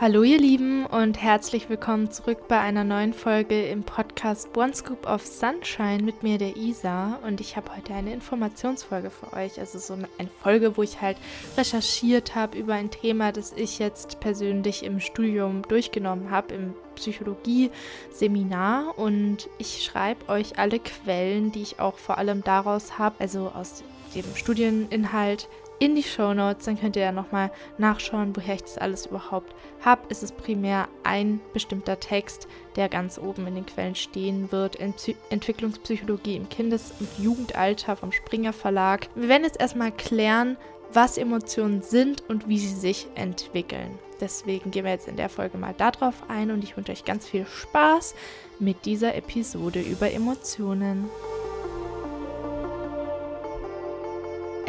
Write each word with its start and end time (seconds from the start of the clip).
Hallo 0.00 0.22
ihr 0.22 0.38
Lieben 0.38 0.86
und 0.86 1.20
herzlich 1.20 1.68
willkommen 1.68 2.10
zurück 2.10 2.48
bei 2.48 2.58
einer 2.58 2.84
neuen 2.84 3.12
Folge 3.12 3.68
im 3.68 3.82
Podcast 3.82 4.56
One 4.56 4.72
Scoop 4.72 5.06
of 5.06 5.26
Sunshine 5.26 6.02
mit 6.02 6.22
mir, 6.22 6.38
der 6.38 6.56
Isa. 6.56 7.16
Und 7.16 7.42
ich 7.42 7.54
habe 7.54 7.76
heute 7.76 7.92
eine 7.92 8.14
Informationsfolge 8.14 9.10
für 9.10 9.30
euch. 9.34 9.60
Also 9.60 9.78
so 9.78 9.92
eine 9.92 10.08
Folge, 10.42 10.78
wo 10.78 10.82
ich 10.82 11.02
halt 11.02 11.18
recherchiert 11.58 12.34
habe 12.34 12.56
über 12.56 12.72
ein 12.72 12.90
Thema, 12.90 13.30
das 13.30 13.52
ich 13.52 13.78
jetzt 13.78 14.20
persönlich 14.20 14.84
im 14.84 15.00
Studium 15.00 15.60
durchgenommen 15.68 16.30
habe, 16.30 16.54
im 16.54 16.72
Psychologie-Seminar. 16.94 18.98
Und 18.98 19.50
ich 19.58 19.84
schreibe 19.84 20.30
euch 20.30 20.58
alle 20.58 20.78
Quellen, 20.78 21.52
die 21.52 21.60
ich 21.60 21.78
auch 21.78 21.98
vor 21.98 22.16
allem 22.16 22.42
daraus 22.42 22.98
habe, 22.98 23.16
also 23.18 23.52
aus 23.54 23.84
dem 24.14 24.24
Studieninhalt, 24.34 25.46
in 25.80 25.96
die 25.96 26.02
Show 26.02 26.34
Notes, 26.34 26.66
dann 26.66 26.78
könnt 26.78 26.94
ihr 26.94 27.02
ja 27.02 27.10
nochmal 27.10 27.50
nachschauen, 27.78 28.36
woher 28.36 28.54
ich 28.54 28.62
das 28.62 28.78
alles 28.78 29.06
überhaupt 29.06 29.52
habe. 29.82 30.02
Es 30.10 30.22
ist 30.22 30.36
primär 30.36 30.88
ein 31.02 31.40
bestimmter 31.52 31.98
Text, 31.98 32.46
der 32.76 32.88
ganz 32.88 33.18
oben 33.18 33.46
in 33.46 33.56
den 33.56 33.66
Quellen 33.66 33.94
stehen 33.94 34.52
wird. 34.52 34.78
Ent 34.78 35.14
Entwicklungspsychologie 35.30 36.36
im 36.36 36.48
Kindes- 36.50 36.92
und 37.00 37.08
Jugendalter 37.18 37.96
vom 37.96 38.12
Springer 38.12 38.52
Verlag. 38.52 39.08
Wir 39.14 39.28
werden 39.28 39.44
jetzt 39.44 39.58
erstmal 39.58 39.90
klären, 39.90 40.58
was 40.92 41.16
Emotionen 41.16 41.82
sind 41.82 42.28
und 42.28 42.46
wie 42.46 42.58
sie 42.58 42.74
sich 42.74 43.06
entwickeln. 43.14 43.98
Deswegen 44.20 44.70
gehen 44.70 44.84
wir 44.84 44.92
jetzt 44.92 45.08
in 45.08 45.16
der 45.16 45.30
Folge 45.30 45.56
mal 45.56 45.74
darauf 45.74 46.14
ein 46.28 46.50
und 46.50 46.62
ich 46.62 46.76
wünsche 46.76 46.92
euch 46.92 47.06
ganz 47.06 47.26
viel 47.26 47.46
Spaß 47.46 48.14
mit 48.58 48.84
dieser 48.84 49.14
Episode 49.14 49.80
über 49.80 50.12
Emotionen. 50.12 51.08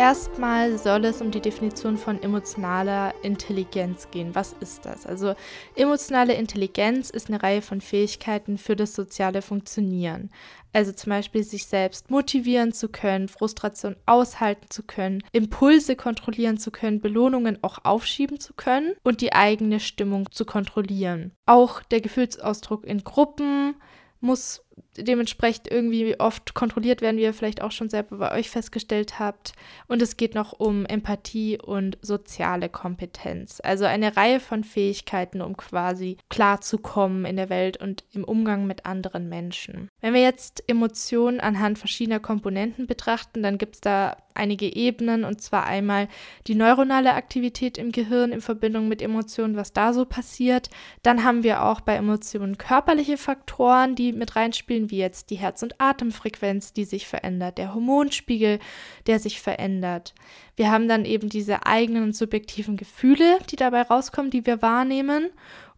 Erstmal 0.02 0.80
soll 0.80 1.06
es 1.06 1.22
um 1.22 1.30
die 1.30 1.42
Definition 1.42 1.96
von 1.96 2.24
emotionaler 2.24 3.14
Intelligenz 3.22 4.10
gehen. 4.10 4.34
Was 4.34 4.56
ist 4.60 4.84
das? 4.84 5.06
Also 5.06 5.36
emotionale 5.76 6.34
Intelligenz 6.34 7.12
ist 7.12 7.28
eine 7.28 7.44
Reihe 7.44 7.62
von 7.62 7.82
Fähigkeiten 7.82 8.58
für 8.58 8.76
das 8.76 8.96
soziale 8.96 9.44
Funktionieren. 9.44 10.32
Also 10.74 10.92
zum 10.92 11.12
Beispiel 11.12 11.44
sich 11.44 11.68
selbst 11.68 12.10
motivieren 12.10 12.72
zu 12.72 12.90
können, 12.90 13.28
Frustration 13.28 13.96
aushalten 14.08 14.72
zu 14.72 14.82
können, 14.82 15.22
Impulse 15.34 15.96
kontrollieren 15.96 16.58
zu 16.58 16.72
können, 16.72 17.00
Belohnungen 17.00 17.60
auch 17.62 17.86
aufschieben 17.86 18.40
zu 18.40 18.56
können 18.56 18.96
und 19.04 19.22
die 19.22 19.34
eigene 19.34 19.80
Stimmung 19.80 20.32
zu 20.32 20.46
kontrollieren. 20.46 21.32
Auch 21.46 21.84
der 21.84 22.02
Gefühlsausdruck 22.02 22.86
in 22.86 23.04
Gruppen 23.04 23.76
muss 24.20 24.64
dementsprechend 24.98 25.72
irgendwie 25.72 26.20
oft 26.20 26.54
kontrolliert 26.54 27.02
werden, 27.02 27.18
wie 27.18 27.24
ihr 27.24 27.34
vielleicht 27.34 27.62
auch 27.62 27.72
schon 27.72 27.90
selber 27.90 28.18
bei 28.18 28.32
euch 28.34 28.50
festgestellt 28.50 29.20
habt. 29.20 29.54
Und 29.88 30.02
es 30.02 30.18
geht 30.18 30.36
noch 30.36 30.54
um 30.54 30.86
Empathie 30.86 31.58
und 31.62 31.98
soziale 32.02 32.70
Kompetenz. 32.70 33.62
Also 33.64 33.86
eine 33.86 34.18
Reihe 34.18 34.40
von 34.40 34.64
Fähigkeiten, 34.64 35.42
um 35.42 35.56
quasi 35.56 36.18
klarzukommen 36.30 37.26
in 37.26 37.38
der 37.38 37.50
Welt 37.50 37.78
und 37.78 38.04
im 38.14 38.24
Umgang 38.24 38.68
mit 38.68 38.86
anderen 38.86 39.30
Menschen. 39.30 39.90
Wenn 40.02 40.14
wir 40.14 40.22
jetzt 40.22 40.64
Emotionen 40.68 41.40
anhand 41.40 41.80
verschiedener 41.80 42.20
Komponenten 42.20 42.88
betrachten, 42.88 43.44
dann 43.44 43.58
gibt 43.58 43.76
es 43.76 43.82
da 43.82 44.18
einige 44.34 44.74
Ebenen 44.76 45.24
und 45.24 45.42
zwar 45.42 45.66
einmal 45.66 46.08
die 46.48 46.56
neuronale 46.56 47.14
Aktivität 47.14 47.78
im 47.78 47.92
Gehirn 47.92 48.32
in 48.32 48.42
Verbindung 48.42 48.88
mit 48.88 49.02
Emotionen, 49.02 49.56
was 49.56 49.74
da 49.74 49.94
so 49.94 50.06
passiert. 50.06 50.70
Dann 51.04 51.24
haben 51.24 51.44
wir 51.44 51.64
auch 51.64 51.82
bei 51.82 51.96
Emotionen 51.96 52.58
körperliche 52.58 53.18
Faktoren, 53.18 53.96
die 53.96 54.14
mit 54.14 54.36
reinspielen, 54.36 54.61
wie 54.68 54.98
jetzt 54.98 55.30
die 55.30 55.36
Herz- 55.36 55.64
und 55.64 55.80
Atemfrequenz, 55.80 56.74
die 56.74 56.86
sich 56.86 57.08
verändert, 57.08 57.58
der 57.58 57.74
Hormonspiegel, 57.74 58.60
der 59.08 59.20
sich 59.20 59.42
verändert. 59.42 60.14
Wir 60.56 60.72
haben 60.72 60.88
dann 60.88 61.06
eben 61.06 61.30
diese 61.30 61.66
eigenen 61.66 62.14
subjektiven 62.14 62.78
Gefühle, 62.78 63.40
die 63.50 63.56
dabei 63.56 63.82
rauskommen, 63.84 64.32
die 64.32 64.46
wir 64.46 64.62
wahrnehmen. 64.62 65.30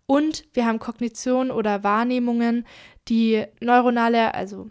Und 0.06 0.44
wir 0.54 0.66
haben 0.66 0.80
Kognition 0.80 1.52
oder 1.52 1.84
Wahrnehmungen, 1.84 2.66
die 3.08 3.46
neuronale, 3.62 4.34
also 4.34 4.70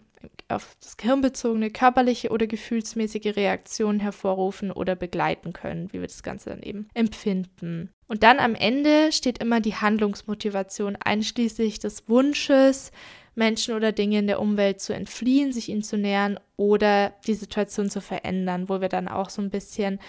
auf 0.49 0.75
das 0.81 0.97
Gehirn 0.97 1.21
bezogene 1.21 1.69
körperliche 1.69 2.29
oder 2.29 2.47
gefühlsmäßige 2.47 3.35
Reaktionen 3.35 3.99
hervorrufen 3.99 4.71
oder 4.71 4.95
begleiten 4.95 5.53
können, 5.53 5.91
wie 5.91 5.99
wir 5.99 6.07
das 6.07 6.23
Ganze 6.23 6.49
dann 6.49 6.61
eben 6.61 6.87
empfinden. 6.93 7.89
Und 8.07 8.23
dann 8.23 8.39
am 8.39 8.55
Ende 8.55 9.11
steht 9.11 9.39
immer 9.39 9.59
die 9.59 9.75
Handlungsmotivation 9.75 10.97
einschließlich 11.03 11.79
des 11.79 12.07
Wunsches, 12.07 12.91
Menschen 13.35 13.75
oder 13.75 13.91
Dinge 13.91 14.19
in 14.19 14.27
der 14.27 14.39
Umwelt 14.39 14.81
zu 14.81 14.93
entfliehen, 14.93 15.51
sich 15.51 15.69
ihnen 15.69 15.83
zu 15.83 15.97
nähern 15.97 16.39
oder 16.57 17.13
die 17.25 17.33
Situation 17.33 17.89
zu 17.89 18.01
verändern, 18.01 18.69
wo 18.69 18.81
wir 18.81 18.89
dann 18.89 19.07
auch 19.07 19.29
so 19.29 19.41
ein 19.41 19.49
bisschen 19.49 19.99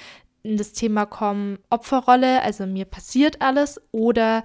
in 0.42 0.56
das 0.56 0.72
Thema 0.72 1.06
kommen, 1.06 1.58
Opferrolle, 1.70 2.42
also 2.42 2.66
mir 2.66 2.84
passiert 2.84 3.40
alles 3.40 3.80
oder 3.92 4.44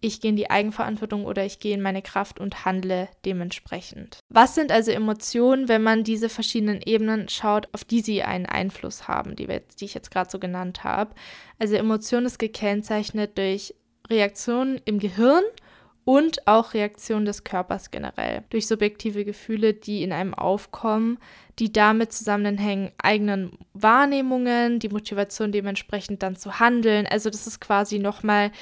ich 0.00 0.20
gehe 0.20 0.30
in 0.30 0.36
die 0.36 0.50
Eigenverantwortung 0.50 1.24
oder 1.24 1.44
ich 1.44 1.58
gehe 1.58 1.74
in 1.74 1.82
meine 1.82 2.02
Kraft 2.02 2.38
und 2.38 2.64
handle 2.64 3.08
dementsprechend. 3.24 4.20
Was 4.28 4.54
sind 4.54 4.70
also 4.70 4.92
Emotionen, 4.92 5.68
wenn 5.68 5.82
man 5.82 6.04
diese 6.04 6.28
verschiedenen 6.28 6.80
Ebenen 6.84 7.28
schaut, 7.28 7.68
auf 7.72 7.84
die 7.84 8.00
sie 8.00 8.22
einen 8.22 8.46
Einfluss 8.46 9.08
haben, 9.08 9.34
die, 9.34 9.48
wir, 9.48 9.60
die 9.80 9.86
ich 9.86 9.94
jetzt 9.94 10.10
gerade 10.10 10.30
so 10.30 10.38
genannt 10.38 10.84
habe? 10.84 11.14
Also 11.58 11.74
Emotion 11.74 12.26
ist 12.26 12.38
gekennzeichnet 12.38 13.36
durch 13.38 13.74
Reaktionen 14.08 14.80
im 14.84 15.00
Gehirn 15.00 15.42
und 16.08 16.48
auch 16.48 16.72
Reaktionen 16.72 17.26
des 17.26 17.44
Körpers 17.44 17.90
generell, 17.90 18.42
durch 18.48 18.66
subjektive 18.66 19.26
Gefühle, 19.26 19.74
die 19.74 20.02
in 20.02 20.10
einem 20.10 20.32
aufkommen, 20.32 21.18
die 21.58 21.70
damit 21.70 22.14
zusammenhängen, 22.14 22.92
eigenen 22.96 23.58
Wahrnehmungen, 23.74 24.78
die 24.78 24.88
Motivation 24.88 25.52
dementsprechend 25.52 26.22
dann 26.22 26.34
zu 26.34 26.60
handeln. 26.60 27.06
Also 27.06 27.28
das 27.28 27.46
ist 27.46 27.60
quasi 27.60 27.98
nochmal 27.98 28.52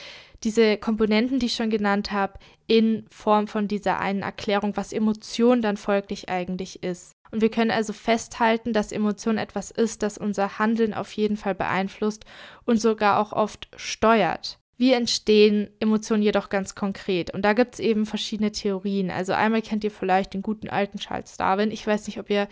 diese 0.43 0.77
Komponenten, 0.77 1.39
die 1.39 1.47
ich 1.47 1.55
schon 1.55 1.71
genannt 1.71 2.11
habe, 2.11 2.33
in 2.67 3.07
Form 3.12 3.47
von 3.47 3.69
dieser 3.69 4.01
einen 4.01 4.23
Erklärung, 4.23 4.77
was 4.77 4.93
Emotion 4.93 5.63
dann 5.63 5.77
folglich 5.77 6.28
eigentlich 6.28 6.83
ist. 6.83 7.13
Und 7.31 7.43
wir 7.43 7.51
können 7.53 7.71
also 7.71 7.93
festhalten, 7.93 8.73
dass 8.73 8.91
Emotion 8.91 9.39
etwas 9.39 9.71
ist, 9.71 10.03
das 10.03 10.19
unser 10.19 10.59
Handeln 10.59 10.95
auf 10.95 11.13
jeden 11.13 11.37
Fall 11.37 11.55
beeinflusst 11.55 12.25
und 12.65 12.81
sogar 12.81 13.21
auch 13.21 13.33
oft 13.33 13.69
steuert. 13.77 14.59
Wie 14.79 14.93
entstehen 14.93 15.71
Emotionen 15.81 16.23
jedoch 16.23 16.51
ganz 16.51 16.75
konkret? 16.75 17.33
Und 17.33 17.43
da 17.43 17.55
gibt 17.55 17.75
es 17.75 17.81
eben 17.81 18.05
verschiedene 18.05 18.53
Theorien. 18.53 19.11
Also 19.11 19.33
einmal 19.33 19.63
kennt 19.63 19.85
ihr 19.85 19.91
vielleicht 19.91 20.35
den 20.35 20.43
guten 20.43 20.69
alten 20.69 20.99
Charles 20.99 21.37
Darwin. 21.37 21.71
Ich 21.71 21.87
weiß 21.87 22.07
nicht, 22.07 22.19
ob 22.21 22.29
ihr 22.29 22.47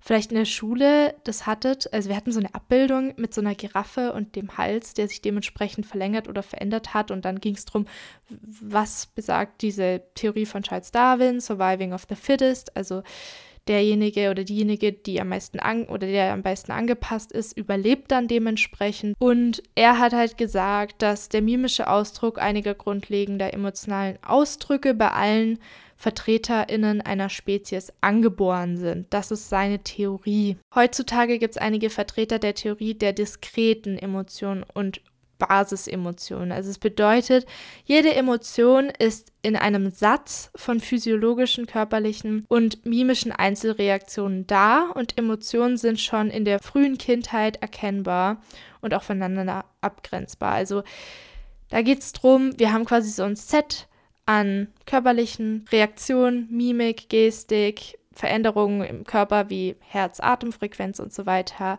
vielleicht 0.00 0.32
in 0.32 0.38
der 0.38 0.46
Schule 0.46 1.14
das 1.24 1.46
hattet. 1.46 1.92
Also 1.92 2.08
wir 2.08 2.16
hatten 2.16 2.32
so 2.32 2.40
eine 2.40 2.54
Abbildung 2.54 3.14
mit 3.16 3.34
so 3.34 3.40
einer 3.40 3.54
Giraffe 3.54 4.12
und 4.12 4.34
dem 4.34 4.56
Hals, 4.56 4.94
der 4.94 5.06
sich 5.06 5.20
dementsprechend 5.20 5.86
verlängert 5.86 6.28
oder 6.28 6.42
verändert 6.42 6.94
hat. 6.94 7.10
Und 7.10 7.24
dann 7.24 7.40
ging 7.40 7.54
es 7.54 7.66
darum, 7.66 7.86
was 8.28 9.06
besagt 9.06 9.62
diese 9.62 10.02
Theorie 10.14 10.46
von 10.46 10.62
Charles 10.62 10.90
Darwin, 10.90 11.40
Surviving 11.40 11.92
of 11.92 12.06
the 12.08 12.16
Fittest, 12.16 12.76
also 12.76 13.02
derjenige 13.70 14.30
oder 14.30 14.44
diejenige, 14.44 14.92
die 14.92 15.20
am 15.20 15.28
meisten 15.28 15.60
an 15.60 15.84
oder 15.84 16.06
der 16.06 16.32
am 16.32 16.42
meisten 16.42 16.72
angepasst 16.72 17.32
ist, 17.32 17.56
überlebt 17.56 18.10
dann 18.10 18.28
dementsprechend. 18.28 19.14
Und 19.18 19.62
er 19.76 19.98
hat 19.98 20.12
halt 20.12 20.36
gesagt, 20.36 21.00
dass 21.02 21.28
der 21.28 21.40
mimische 21.40 21.88
Ausdruck 21.88 22.42
einiger 22.42 22.74
grundlegender 22.74 23.54
emotionalen 23.54 24.18
Ausdrücke 24.22 24.92
bei 24.92 25.12
allen 25.12 25.58
VertreterInnen 25.96 27.02
einer 27.02 27.28
Spezies 27.28 27.92
angeboren 28.00 28.78
sind. 28.78 29.06
Das 29.10 29.30
ist 29.30 29.50
seine 29.50 29.80
Theorie. 29.80 30.56
Heutzutage 30.74 31.38
gibt 31.38 31.52
es 31.52 31.58
einige 31.58 31.90
Vertreter 31.90 32.38
der 32.38 32.54
Theorie 32.54 32.94
der 32.94 33.12
diskreten 33.12 33.98
Emotionen 33.98 34.64
und 34.74 35.02
Basisemotionen. 35.40 36.52
Also 36.52 36.70
es 36.70 36.78
bedeutet, 36.78 37.46
jede 37.84 38.14
Emotion 38.14 38.90
ist 38.90 39.32
in 39.42 39.56
einem 39.56 39.90
Satz 39.90 40.50
von 40.54 40.78
physiologischen, 40.78 41.66
körperlichen 41.66 42.44
und 42.48 42.86
mimischen 42.86 43.32
Einzelreaktionen 43.32 44.46
da 44.46 44.90
und 44.94 45.18
Emotionen 45.18 45.76
sind 45.76 46.00
schon 46.00 46.30
in 46.30 46.44
der 46.44 46.60
frühen 46.60 46.98
Kindheit 46.98 47.60
erkennbar 47.60 48.40
und 48.80 48.94
auch 48.94 49.02
voneinander 49.02 49.64
abgrenzbar. 49.80 50.52
Also 50.52 50.84
da 51.70 51.82
geht 51.82 52.00
es 52.00 52.12
darum, 52.12 52.58
wir 52.58 52.72
haben 52.72 52.84
quasi 52.84 53.10
so 53.10 53.22
ein 53.22 53.36
Set 53.36 53.88
an 54.26 54.68
körperlichen 54.86 55.64
Reaktionen, 55.72 56.46
Mimik, 56.50 57.08
Gestik, 57.08 57.98
Veränderungen 58.14 58.82
im 58.82 59.04
Körper 59.04 59.50
wie 59.50 59.76
Herz, 59.80 60.20
Atemfrequenz 60.20 60.98
und 60.98 61.12
so 61.12 61.26
weiter, 61.26 61.78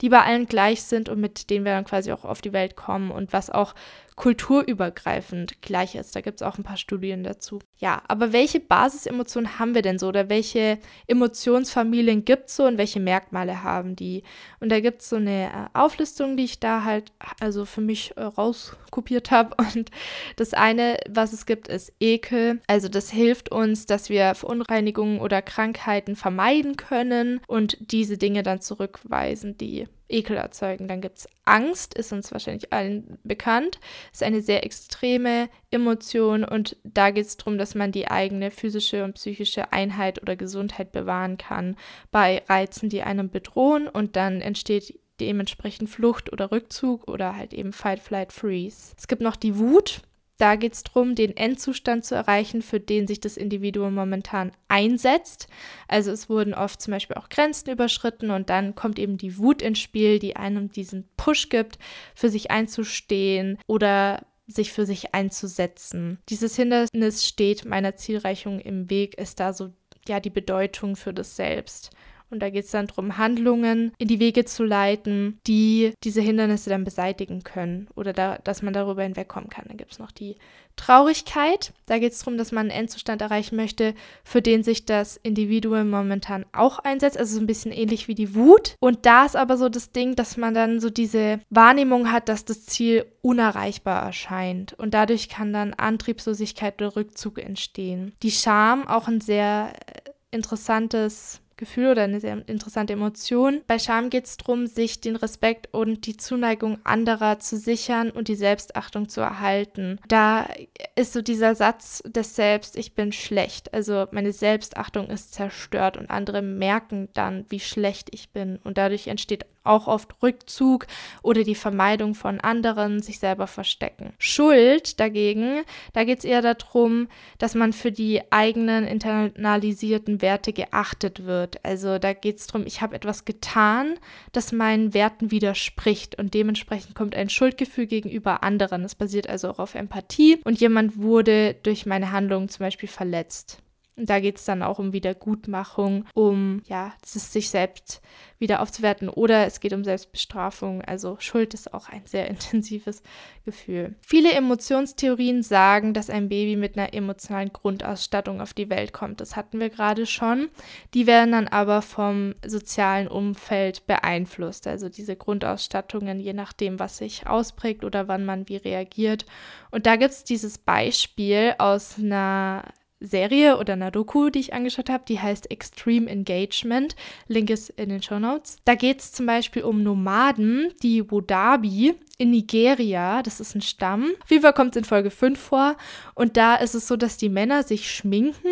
die 0.00 0.08
bei 0.08 0.22
allen 0.22 0.46
gleich 0.46 0.82
sind 0.82 1.08
und 1.08 1.20
mit 1.20 1.50
denen 1.50 1.64
wir 1.64 1.72
dann 1.72 1.84
quasi 1.84 2.12
auch 2.12 2.24
auf 2.24 2.40
die 2.40 2.52
Welt 2.52 2.76
kommen 2.76 3.10
und 3.10 3.32
was 3.32 3.50
auch 3.50 3.74
kulturübergreifend 4.16 5.62
gleich 5.62 5.94
ist. 5.94 6.14
Da 6.14 6.20
gibt 6.20 6.40
es 6.40 6.46
auch 6.46 6.58
ein 6.58 6.64
paar 6.64 6.76
Studien 6.76 7.24
dazu. 7.24 7.60
Ja, 7.78 8.02
aber 8.08 8.32
welche 8.32 8.60
Basisemotionen 8.60 9.58
haben 9.58 9.74
wir 9.74 9.82
denn 9.82 9.98
so 9.98 10.08
oder 10.08 10.28
welche 10.28 10.78
Emotionsfamilien 11.06 12.24
gibt 12.24 12.48
es 12.48 12.56
so 12.56 12.64
und 12.64 12.78
welche 12.78 13.00
Merkmale 13.00 13.62
haben 13.62 13.96
die? 13.96 14.22
Und 14.60 14.70
da 14.70 14.80
gibt 14.80 15.02
es 15.02 15.08
so 15.08 15.16
eine 15.16 15.46
äh, 15.46 15.78
Auflistung, 15.78 16.36
die 16.36 16.44
ich 16.44 16.60
da 16.60 16.84
halt 16.84 17.12
also 17.40 17.64
für 17.64 17.80
mich 17.80 18.16
äh, 18.16 18.22
rauskopiert 18.22 19.30
habe. 19.30 19.56
Und 19.74 19.90
das 20.36 20.54
eine, 20.54 20.98
was 21.08 21.32
es 21.32 21.46
gibt, 21.46 21.68
ist 21.68 21.92
Ekel. 22.00 22.60
Also 22.66 22.88
das 22.88 23.10
hilft 23.10 23.50
uns, 23.50 23.86
dass 23.86 24.08
wir 24.08 24.34
Verunreinigungen 24.34 25.20
oder 25.20 25.42
Krankheiten 25.42 26.16
vermeiden 26.16 26.76
können 26.76 27.40
und 27.46 27.76
diese 27.80 28.18
Dinge 28.18 28.42
dann 28.42 28.60
zurückweisen, 28.60 29.56
die 29.56 29.86
Ekel 30.08 30.36
erzeugen. 30.36 30.88
Dann 30.88 31.00
gibt 31.00 31.18
es 31.18 31.28
Angst, 31.44 31.94
ist 31.94 32.12
uns 32.12 32.32
wahrscheinlich 32.32 32.72
allen 32.72 33.18
bekannt. 33.24 33.80
Ist 34.12 34.22
eine 34.22 34.42
sehr 34.42 34.64
extreme 34.64 35.48
Emotion 35.70 36.44
und 36.44 36.76
da 36.84 37.10
geht 37.10 37.26
es 37.26 37.36
darum, 37.36 37.58
dass 37.58 37.74
man 37.74 37.92
die 37.92 38.08
eigene 38.08 38.50
physische 38.50 39.04
und 39.04 39.14
psychische 39.14 39.72
Einheit 39.72 40.20
oder 40.22 40.36
Gesundheit 40.36 40.92
bewahren 40.92 41.38
kann 41.38 41.76
bei 42.10 42.42
Reizen, 42.48 42.88
die 42.88 43.02
einen 43.02 43.30
bedrohen 43.30 43.88
und 43.88 44.16
dann 44.16 44.40
entsteht 44.40 44.98
dementsprechend 45.20 45.88
Flucht 45.88 46.32
oder 46.32 46.50
Rückzug 46.50 47.08
oder 47.08 47.36
halt 47.36 47.54
eben 47.54 47.72
Fight, 47.72 48.00
Flight, 48.00 48.32
Freeze. 48.32 48.94
Es 48.96 49.08
gibt 49.08 49.22
noch 49.22 49.36
die 49.36 49.58
Wut. 49.58 50.02
Da 50.42 50.56
geht 50.56 50.72
es 50.72 50.82
darum, 50.82 51.14
den 51.14 51.36
Endzustand 51.36 52.04
zu 52.04 52.16
erreichen, 52.16 52.62
für 52.62 52.80
den 52.80 53.06
sich 53.06 53.20
das 53.20 53.36
Individuum 53.36 53.94
momentan 53.94 54.50
einsetzt. 54.66 55.46
Also 55.86 56.10
es 56.10 56.28
wurden 56.28 56.52
oft 56.52 56.82
zum 56.82 56.90
Beispiel 56.90 57.16
auch 57.16 57.28
Grenzen 57.28 57.70
überschritten 57.70 58.32
und 58.32 58.50
dann 58.50 58.74
kommt 58.74 58.98
eben 58.98 59.18
die 59.18 59.38
Wut 59.38 59.62
ins 59.62 59.78
Spiel, 59.78 60.18
die 60.18 60.34
einem 60.34 60.72
diesen 60.72 61.08
Push 61.16 61.48
gibt, 61.48 61.78
für 62.16 62.28
sich 62.28 62.50
einzustehen 62.50 63.56
oder 63.68 64.26
sich 64.48 64.72
für 64.72 64.84
sich 64.84 65.14
einzusetzen. 65.14 66.18
Dieses 66.28 66.56
Hindernis 66.56 67.24
steht 67.24 67.64
meiner 67.64 67.94
Zielreichung 67.94 68.58
im 68.58 68.90
Weg, 68.90 69.16
ist 69.18 69.38
da 69.38 69.52
so 69.52 69.70
ja 70.08 70.18
die 70.18 70.30
Bedeutung 70.30 70.96
für 70.96 71.14
das 71.14 71.36
Selbst. 71.36 71.90
Und 72.32 72.40
da 72.40 72.50
geht 72.50 72.64
es 72.64 72.70
dann 72.70 72.86
darum, 72.86 73.18
Handlungen 73.18 73.92
in 73.98 74.08
die 74.08 74.18
Wege 74.18 74.44
zu 74.44 74.64
leiten, 74.64 75.38
die 75.46 75.92
diese 76.02 76.20
Hindernisse 76.20 76.70
dann 76.70 76.84
beseitigen 76.84 77.44
können 77.44 77.88
oder 77.94 78.12
da, 78.12 78.38
dass 78.38 78.62
man 78.62 78.72
darüber 78.72 79.02
hinwegkommen 79.02 79.50
kann. 79.50 79.66
Dann 79.68 79.76
gibt 79.76 79.92
es 79.92 79.98
noch 79.98 80.10
die 80.10 80.36
Traurigkeit. 80.76 81.72
Da 81.86 81.98
geht 81.98 82.12
es 82.12 82.20
darum, 82.20 82.38
dass 82.38 82.52
man 82.52 82.70
einen 82.70 82.80
Endzustand 82.80 83.20
erreichen 83.20 83.56
möchte, 83.56 83.94
für 84.24 84.42
den 84.42 84.62
sich 84.62 84.86
das 84.86 85.18
Individuum 85.18 85.90
momentan 85.90 86.46
auch 86.52 86.78
einsetzt. 86.78 87.18
Also 87.18 87.34
so 87.34 87.40
ein 87.40 87.46
bisschen 87.46 87.72
ähnlich 87.72 88.08
wie 88.08 88.14
die 88.14 88.34
Wut. 88.34 88.76
Und 88.80 89.04
da 89.06 89.26
ist 89.26 89.36
aber 89.36 89.56
so 89.56 89.68
das 89.68 89.92
Ding, 89.92 90.16
dass 90.16 90.36
man 90.36 90.54
dann 90.54 90.80
so 90.80 90.88
diese 90.88 91.40
Wahrnehmung 91.50 92.10
hat, 92.10 92.28
dass 92.28 92.44
das 92.44 92.64
Ziel 92.64 93.04
unerreichbar 93.20 94.02
erscheint. 94.02 94.72
Und 94.78 94.94
dadurch 94.94 95.28
kann 95.28 95.52
dann 95.52 95.74
Antriebslosigkeit 95.74 96.80
oder 96.80 96.96
Rückzug 96.96 97.38
entstehen. 97.38 98.14
Die 98.22 98.30
Scham, 98.30 98.88
auch 98.88 99.08
ein 99.08 99.20
sehr 99.20 99.74
äh, 99.74 100.10
interessantes 100.30 101.41
Gefühl 101.62 101.92
oder 101.92 102.02
eine 102.02 102.20
sehr 102.20 102.46
interessante 102.48 102.92
Emotion. 102.92 103.62
Bei 103.66 103.78
Scham 103.78 104.10
geht 104.10 104.26
es 104.26 104.36
darum, 104.36 104.66
sich 104.66 105.00
den 105.00 105.16
Respekt 105.16 105.72
und 105.72 106.06
die 106.06 106.16
Zuneigung 106.16 106.78
anderer 106.84 107.38
zu 107.38 107.56
sichern 107.56 108.10
und 108.10 108.28
die 108.28 108.34
Selbstachtung 108.34 109.08
zu 109.08 109.20
erhalten. 109.20 109.98
Da 110.08 110.48
ist 110.96 111.12
so 111.12 111.22
dieser 111.22 111.54
Satz 111.54 112.02
des 112.04 112.34
Selbst, 112.34 112.76
ich 112.76 112.94
bin 112.94 113.12
schlecht. 113.12 113.72
Also 113.72 114.06
meine 114.10 114.32
Selbstachtung 114.32 115.08
ist 115.08 115.34
zerstört 115.34 115.96
und 115.96 116.10
andere 116.10 116.42
merken 116.42 117.08
dann, 117.14 117.46
wie 117.48 117.60
schlecht 117.60 118.08
ich 118.12 118.30
bin. 118.30 118.58
Und 118.64 118.76
dadurch 118.76 119.06
entsteht 119.06 119.46
auch 119.64 119.86
oft 119.86 120.22
Rückzug 120.22 120.86
oder 121.22 121.44
die 121.44 121.54
Vermeidung 121.54 122.14
von 122.14 122.40
anderen, 122.40 123.02
sich 123.02 123.18
selber 123.18 123.46
verstecken. 123.46 124.12
Schuld 124.18 124.98
dagegen, 125.00 125.62
da 125.92 126.04
geht 126.04 126.18
es 126.18 126.24
eher 126.24 126.42
darum, 126.42 127.08
dass 127.38 127.54
man 127.54 127.72
für 127.72 127.92
die 127.92 128.20
eigenen 128.30 128.84
internalisierten 128.84 130.22
Werte 130.22 130.52
geachtet 130.52 131.24
wird. 131.24 131.64
Also 131.64 131.98
da 131.98 132.12
geht 132.12 132.38
es 132.38 132.46
darum, 132.46 132.66
ich 132.66 132.82
habe 132.82 132.96
etwas 132.96 133.24
getan, 133.24 133.94
das 134.32 134.52
meinen 134.52 134.94
Werten 134.94 135.30
widerspricht 135.30 136.18
und 136.18 136.34
dementsprechend 136.34 136.94
kommt 136.94 137.14
ein 137.14 137.28
Schuldgefühl 137.28 137.86
gegenüber 137.86 138.42
anderen. 138.42 138.82
Das 138.82 138.94
basiert 138.94 139.28
also 139.28 139.50
auch 139.50 139.58
auf 139.58 139.74
Empathie 139.74 140.40
und 140.44 140.60
jemand 140.60 141.00
wurde 141.00 141.54
durch 141.62 141.86
meine 141.86 142.12
Handlung 142.12 142.48
zum 142.48 142.64
Beispiel 142.64 142.88
verletzt. 142.88 143.61
Und 143.96 144.08
da 144.08 144.20
geht 144.20 144.38
es 144.38 144.46
dann 144.46 144.62
auch 144.62 144.78
um 144.78 144.94
Wiedergutmachung, 144.94 146.06
um 146.14 146.62
ja, 146.66 146.92
sich 147.04 147.50
selbst 147.50 148.00
wieder 148.38 148.60
aufzuwerten 148.60 149.08
oder 149.08 149.46
es 149.46 149.60
geht 149.60 149.74
um 149.74 149.84
Selbstbestrafung. 149.84 150.82
Also 150.82 151.16
Schuld 151.20 151.52
ist 151.52 151.74
auch 151.74 151.90
ein 151.90 152.02
sehr 152.06 152.26
intensives 152.30 153.02
Gefühl. 153.44 153.94
Viele 154.00 154.32
Emotionstheorien 154.32 155.42
sagen, 155.42 155.92
dass 155.92 156.08
ein 156.08 156.28
Baby 156.28 156.56
mit 156.56 156.76
einer 156.76 156.94
emotionalen 156.94 157.52
Grundausstattung 157.52 158.40
auf 158.40 158.54
die 158.54 158.70
Welt 158.70 158.92
kommt. 158.94 159.20
Das 159.20 159.36
hatten 159.36 159.60
wir 159.60 159.68
gerade 159.68 160.06
schon. 160.06 160.48
Die 160.94 161.06
werden 161.06 161.32
dann 161.32 161.48
aber 161.48 161.82
vom 161.82 162.34
sozialen 162.44 163.08
Umfeld 163.08 163.86
beeinflusst. 163.86 164.66
Also 164.66 164.88
diese 164.88 165.16
Grundausstattungen, 165.16 166.18
je 166.18 166.32
nachdem, 166.32 166.78
was 166.78 166.98
sich 166.98 167.26
ausprägt 167.26 167.84
oder 167.84 168.08
wann 168.08 168.24
man 168.24 168.48
wie 168.48 168.56
reagiert. 168.56 169.26
Und 169.70 169.86
da 169.86 169.96
gibt 169.96 170.12
es 170.12 170.24
dieses 170.24 170.56
Beispiel 170.56 171.54
aus 171.58 171.98
einer 171.98 172.64
Serie 173.02 173.58
oder 173.58 173.74
einer 173.74 173.90
Doku, 173.90 174.30
die 174.30 174.40
ich 174.40 174.54
angeschaut 174.54 174.90
habe, 174.90 175.04
die 175.06 175.20
heißt 175.20 175.50
Extreme 175.50 176.08
Engagement. 176.08 176.96
Link 177.28 177.50
ist 177.50 177.70
in 177.70 177.88
den 177.88 178.02
Show 178.02 178.18
Notes. 178.18 178.56
Da 178.64 178.74
geht 178.74 179.00
es 179.00 179.12
zum 179.12 179.26
Beispiel 179.26 179.62
um 179.62 179.82
Nomaden, 179.82 180.72
die 180.82 181.10
Wodabi 181.10 181.94
in 182.18 182.30
Nigeria, 182.30 183.22
das 183.22 183.40
ist 183.40 183.54
ein 183.54 183.62
Stamm. 183.62 184.12
Auf 184.22 184.54
kommt 184.54 184.76
es 184.76 184.78
in 184.78 184.84
Folge 184.84 185.10
5 185.10 185.38
vor. 185.38 185.76
Und 186.14 186.36
da 186.36 186.56
ist 186.56 186.74
es 186.74 186.86
so, 186.86 186.96
dass 186.96 187.16
die 187.16 187.28
Männer 187.28 187.62
sich 187.62 187.90
schminken 187.90 188.48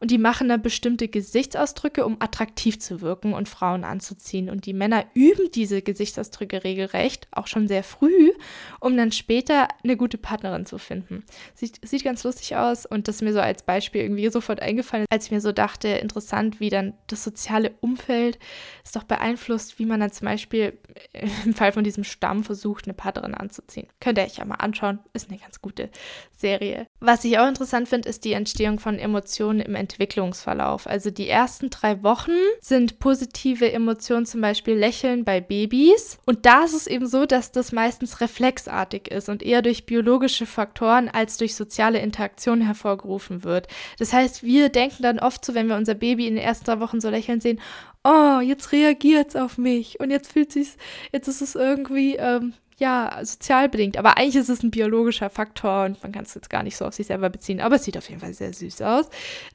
und 0.00 0.10
die 0.10 0.18
machen 0.18 0.48
dann 0.48 0.62
bestimmte 0.62 1.08
Gesichtsausdrücke, 1.08 2.04
um 2.04 2.16
attraktiv 2.20 2.78
zu 2.78 3.00
wirken 3.00 3.32
und 3.34 3.48
Frauen 3.48 3.84
anzuziehen. 3.84 4.50
Und 4.50 4.66
die 4.66 4.72
Männer 4.72 5.04
üben 5.14 5.50
diese 5.54 5.82
Gesichtsausdrücke 5.82 6.64
regelrecht, 6.64 7.28
auch 7.32 7.46
schon 7.46 7.68
sehr 7.68 7.82
früh, 7.82 8.32
um 8.80 8.96
dann 8.96 9.12
später 9.12 9.68
eine 9.82 9.96
gute 9.96 10.18
Partnerin 10.18 10.66
zu 10.66 10.78
finden. 10.78 11.24
Sieht, 11.54 11.86
sieht 11.86 12.04
ganz 12.04 12.24
lustig 12.24 12.56
aus 12.56 12.86
und 12.86 13.08
das 13.08 13.16
ist 13.16 13.22
mir 13.22 13.32
so 13.32 13.40
als 13.40 13.62
Beispiel 13.62 14.02
irgendwie 14.02 14.28
sofort 14.30 14.60
eingefallen, 14.60 15.06
als 15.10 15.26
ich 15.26 15.30
mir 15.30 15.40
so 15.40 15.52
dachte, 15.52 15.88
interessant, 15.88 16.60
wie 16.60 16.70
dann 16.70 16.94
das 17.06 17.24
soziale 17.24 17.72
Umfeld 17.80 18.38
ist 18.84 18.96
doch 18.96 19.04
beeinflusst, 19.04 19.78
wie 19.78 19.86
man 19.86 20.00
dann 20.00 20.12
zum 20.12 20.26
Beispiel 20.26 20.78
im 21.44 21.54
Fall 21.54 21.72
von 21.72 21.84
diesem 21.84 22.04
Stamm 22.04 22.44
versucht, 22.44 22.86
eine 22.90 22.96
Partnerin 22.96 23.34
anzuziehen. 23.34 23.86
Könnt 24.00 24.18
ihr 24.18 24.24
euch 24.24 24.36
ja 24.36 24.44
mal 24.44 24.56
anschauen, 24.56 24.98
ist 25.12 25.30
eine 25.30 25.38
ganz 25.38 25.62
gute 25.62 25.90
Serie. 26.36 26.86
Was 27.00 27.24
ich 27.24 27.38
auch 27.38 27.48
interessant 27.48 27.88
finde, 27.88 28.08
ist 28.08 28.24
die 28.24 28.32
Entstehung 28.32 28.78
von 28.78 28.98
Emotionen 28.98 29.60
im 29.60 29.74
Entwicklungsverlauf. 29.74 30.86
Also 30.86 31.10
die 31.10 31.28
ersten 31.28 31.70
drei 31.70 32.02
Wochen 32.02 32.32
sind 32.60 32.98
positive 32.98 33.70
Emotionen, 33.70 34.26
zum 34.26 34.40
Beispiel 34.40 34.74
Lächeln 34.74 35.24
bei 35.24 35.40
Babys. 35.40 36.18
Und 36.26 36.46
da 36.46 36.64
ist 36.64 36.74
es 36.74 36.86
eben 36.86 37.06
so, 37.06 37.26
dass 37.26 37.52
das 37.52 37.72
meistens 37.72 38.20
reflexartig 38.20 39.08
ist 39.08 39.28
und 39.28 39.42
eher 39.42 39.62
durch 39.62 39.86
biologische 39.86 40.46
Faktoren 40.46 41.08
als 41.08 41.36
durch 41.36 41.54
soziale 41.54 42.00
Interaktion 42.00 42.60
hervorgerufen 42.60 43.44
wird. 43.44 43.68
Das 43.98 44.12
heißt, 44.12 44.42
wir 44.42 44.68
denken 44.68 45.02
dann 45.02 45.18
oft 45.18 45.44
so, 45.44 45.54
wenn 45.54 45.68
wir 45.68 45.76
unser 45.76 45.94
Baby 45.94 46.26
in 46.26 46.34
den 46.34 46.44
ersten 46.44 46.64
drei 46.64 46.80
Wochen 46.80 47.00
so 47.00 47.08
lächeln 47.08 47.40
sehen, 47.40 47.60
oh, 48.04 48.40
jetzt 48.40 48.72
reagiert 48.72 49.28
es 49.28 49.36
auf 49.36 49.58
mich 49.58 50.00
und 50.00 50.10
jetzt 50.10 50.32
fühlt 50.32 50.52
sich, 50.52 50.70
jetzt 51.12 51.28
ist 51.28 51.42
es 51.42 51.54
irgendwie, 51.54 52.16
ähm, 52.16 52.54
ja, 52.80 53.20
sozial 53.22 53.68
bedingt. 53.68 53.98
Aber 53.98 54.16
eigentlich 54.16 54.36
ist 54.36 54.48
es 54.48 54.62
ein 54.62 54.70
biologischer 54.70 55.28
Faktor 55.28 55.84
und 55.84 56.02
man 56.02 56.12
kann 56.12 56.24
es 56.24 56.34
jetzt 56.34 56.48
gar 56.48 56.62
nicht 56.62 56.76
so 56.76 56.86
auf 56.86 56.94
sich 56.94 57.06
selber 57.06 57.28
beziehen. 57.28 57.60
Aber 57.60 57.76
es 57.76 57.84
sieht 57.84 57.98
auf 57.98 58.08
jeden 58.08 58.22
Fall 58.22 58.32
sehr 58.32 58.54
süß 58.54 58.80
aus. 58.82 59.10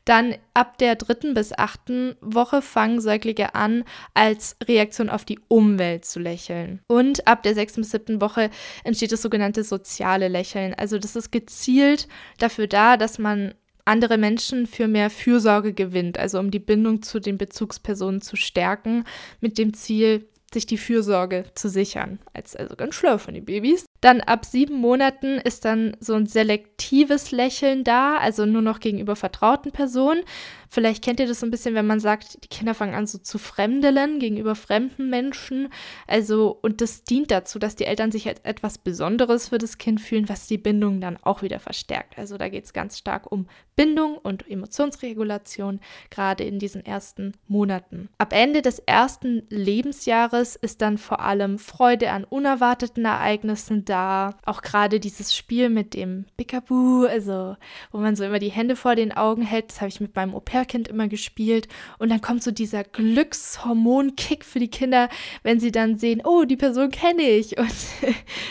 Dann 0.05 0.35
ab 0.53 0.77
der 0.77 0.95
dritten 0.95 1.33
bis 1.33 1.51
achten 1.51 2.15
Woche 2.21 2.61
fangen 2.61 3.01
Säuglinge 3.01 3.55
an, 3.55 3.83
als 4.13 4.55
Reaktion 4.63 5.09
auf 5.09 5.25
die 5.25 5.39
Umwelt 5.47 6.05
zu 6.05 6.19
lächeln. 6.19 6.81
Und 6.87 7.27
ab 7.27 7.41
der 7.41 7.55
sechsten 7.55 7.81
bis 7.81 7.91
siebten 7.91 8.21
Woche 8.21 8.51
entsteht 8.83 9.11
das 9.11 9.23
sogenannte 9.23 9.63
soziale 9.63 10.27
Lächeln. 10.27 10.75
Also 10.75 10.99
das 10.99 11.15
ist 11.15 11.31
gezielt 11.31 12.07
dafür 12.37 12.67
da, 12.67 12.95
dass 12.95 13.17
man 13.17 13.55
andere 13.85 14.17
Menschen 14.17 14.67
für 14.67 14.87
mehr 14.87 15.09
Fürsorge 15.09 15.73
gewinnt, 15.73 16.17
also 16.19 16.39
um 16.39 16.51
die 16.51 16.59
Bindung 16.59 17.01
zu 17.01 17.19
den 17.19 17.37
Bezugspersonen 17.37 18.21
zu 18.21 18.35
stärken, 18.35 19.03
mit 19.41 19.57
dem 19.57 19.73
Ziel, 19.73 20.27
sich 20.55 20.65
die 20.65 20.77
Fürsorge 20.79 21.45
zu 21.53 21.69
sichern. 21.69 22.19
Als, 22.33 22.55
also 22.55 22.75
ganz 22.75 22.95
schlau 22.95 23.19
von 23.19 23.35
den 23.35 23.45
Babys. 23.45 23.85
Dann 24.01 24.21
ab 24.21 24.45
sieben 24.45 24.75
Monaten 24.75 25.37
ist 25.39 25.65
dann 25.65 25.97
so 25.99 26.13
ein 26.13 26.27
selektives 26.27 27.31
Lächeln 27.31 27.83
da, 27.83 28.17
also 28.17 28.45
nur 28.45 28.61
noch 28.61 28.79
gegenüber 28.79 29.15
vertrauten 29.15 29.71
Personen. 29.71 30.23
Vielleicht 30.69 31.03
kennt 31.03 31.19
ihr 31.19 31.27
das 31.27 31.39
so 31.39 31.45
ein 31.45 31.51
bisschen, 31.51 31.73
wenn 31.73 31.87
man 31.87 31.99
sagt, 32.01 32.43
die 32.43 32.49
Kinder 32.49 32.73
fangen 32.73 32.95
an 32.95 33.07
so 33.07 33.17
zu 33.17 33.37
fremdeln 33.37 34.19
gegenüber 34.19 34.55
fremden 34.55 35.09
Menschen. 35.09 35.69
Also, 36.05 36.59
und 36.61 36.81
das 36.81 37.03
dient 37.03 37.31
dazu, 37.31 37.59
dass 37.59 37.77
die 37.77 37.85
Eltern 37.85 38.11
sich 38.11 38.27
als 38.27 38.41
etwas 38.41 38.77
Besonderes 38.77 39.49
für 39.49 39.57
das 39.57 39.77
Kind 39.77 40.01
fühlen, 40.01 40.27
was 40.27 40.47
die 40.47 40.57
Bindung 40.57 40.99
dann 40.99 41.17
auch 41.23 41.41
wieder 41.41 41.59
verstärkt. 41.59 42.17
Also 42.17 42.37
da 42.37 42.49
geht 42.49 42.65
es 42.65 42.73
ganz 42.73 42.97
stark 42.97 43.31
um 43.31 43.47
Bindung 43.75 44.17
und 44.17 44.49
Emotionsregulation, 44.49 45.79
gerade 46.09 46.43
in 46.43 46.59
diesen 46.59 46.85
ersten 46.85 47.33
Monaten. 47.47 48.09
Ab 48.17 48.33
Ende 48.33 48.61
des 48.61 48.79
ersten 48.79 49.43
Lebensjahres 49.49 50.55
ist 50.55 50.81
dann 50.81 50.97
vor 50.97 51.21
allem 51.21 51.57
Freude 51.57 52.11
an 52.11 52.25
unerwarteten 52.25 53.05
Ereignissen 53.05 53.84
da. 53.85 54.35
Auch 54.45 54.61
gerade 54.61 54.99
dieses 54.99 55.35
Spiel 55.35 55.69
mit 55.69 55.93
dem 55.93 56.25
Pickaboo, 56.35 57.05
also 57.05 57.55
wo 57.91 57.99
man 57.99 58.15
so 58.15 58.25
immer 58.25 58.39
die 58.39 58.51
Hände 58.51 58.75
vor 58.75 58.95
den 58.95 59.13
Augen 59.13 59.41
hält, 59.41 59.69
das 59.69 59.79
habe 59.81 59.89
ich 59.89 60.01
mit 60.01 60.15
meinem 60.15 60.35
Au 60.35 60.41
pair 60.41 60.65
Wunderkind 60.65 60.87
immer 60.87 61.07
gespielt 61.07 61.67
und 61.99 62.09
dann 62.09 62.21
kommt 62.21 62.43
so 62.43 62.51
dieser 62.51 62.83
Glückshormon-Kick 62.83 64.43
für 64.43 64.59
die 64.59 64.69
Kinder, 64.69 65.09
wenn 65.43 65.59
sie 65.59 65.71
dann 65.71 65.97
sehen, 65.97 66.21
oh, 66.23 66.43
die 66.43 66.57
Person 66.57 66.89
kenne 66.91 67.21
ich 67.21 67.57
und 67.57 67.73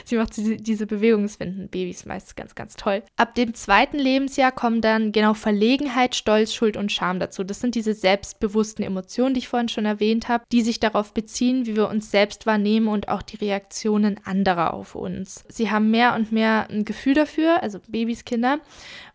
sie 0.05 0.17
macht 0.17 0.37
diese, 0.37 0.57
diese 0.57 0.87
Bewegung, 0.87 1.23
das 1.23 1.37
finden 1.37 1.69
Babys 1.69 2.07
meist 2.07 2.37
ganz, 2.37 2.55
ganz 2.55 2.77
toll. 2.77 3.03
Ab 3.17 3.35
dem 3.35 3.55
zweiten 3.55 3.99
Lebensjahr 3.99 4.53
kommen 4.53 4.81
dann 4.81 5.13
genau 5.13 5.35
Verlegenheit, 5.35 6.15
Stolz, 6.15 6.55
Schuld 6.55 6.77
und 6.77 6.93
Scham 6.93 7.19
dazu. 7.19 7.45
Das 7.45 7.61
sind 7.61 7.75
diese 7.75 7.95
selbstbewussten 7.95 8.85
Emotionen, 8.85 9.35
die 9.35 9.41
ich 9.41 9.49
vorhin 9.49 9.69
schon 9.69 9.85
erwähnt 9.85 10.29
habe, 10.29 10.45
die 10.53 10.63
sich 10.63 10.81
darauf 10.81 11.13
beziehen, 11.13 11.67
wie 11.67 11.77
wir 11.77 11.89
uns 11.89 12.11
selbst 12.11 12.47
wahrnehmen 12.47 12.89
und 12.89 13.09
auch 13.09 13.23
die 13.23 13.37
Reaktionen 13.37 14.21
anderer 14.25 14.75
auf 14.75 14.95
uns. 14.95 15.24
Sie 15.25 15.71
haben 15.71 15.91
mehr 15.91 16.15
und 16.15 16.33
mehr 16.33 16.69
ein 16.71 16.85
Gefühl 16.85 17.15
dafür, 17.15 17.63
also 17.63 17.79
Babys, 17.89 18.25
Kinder, 18.25 18.61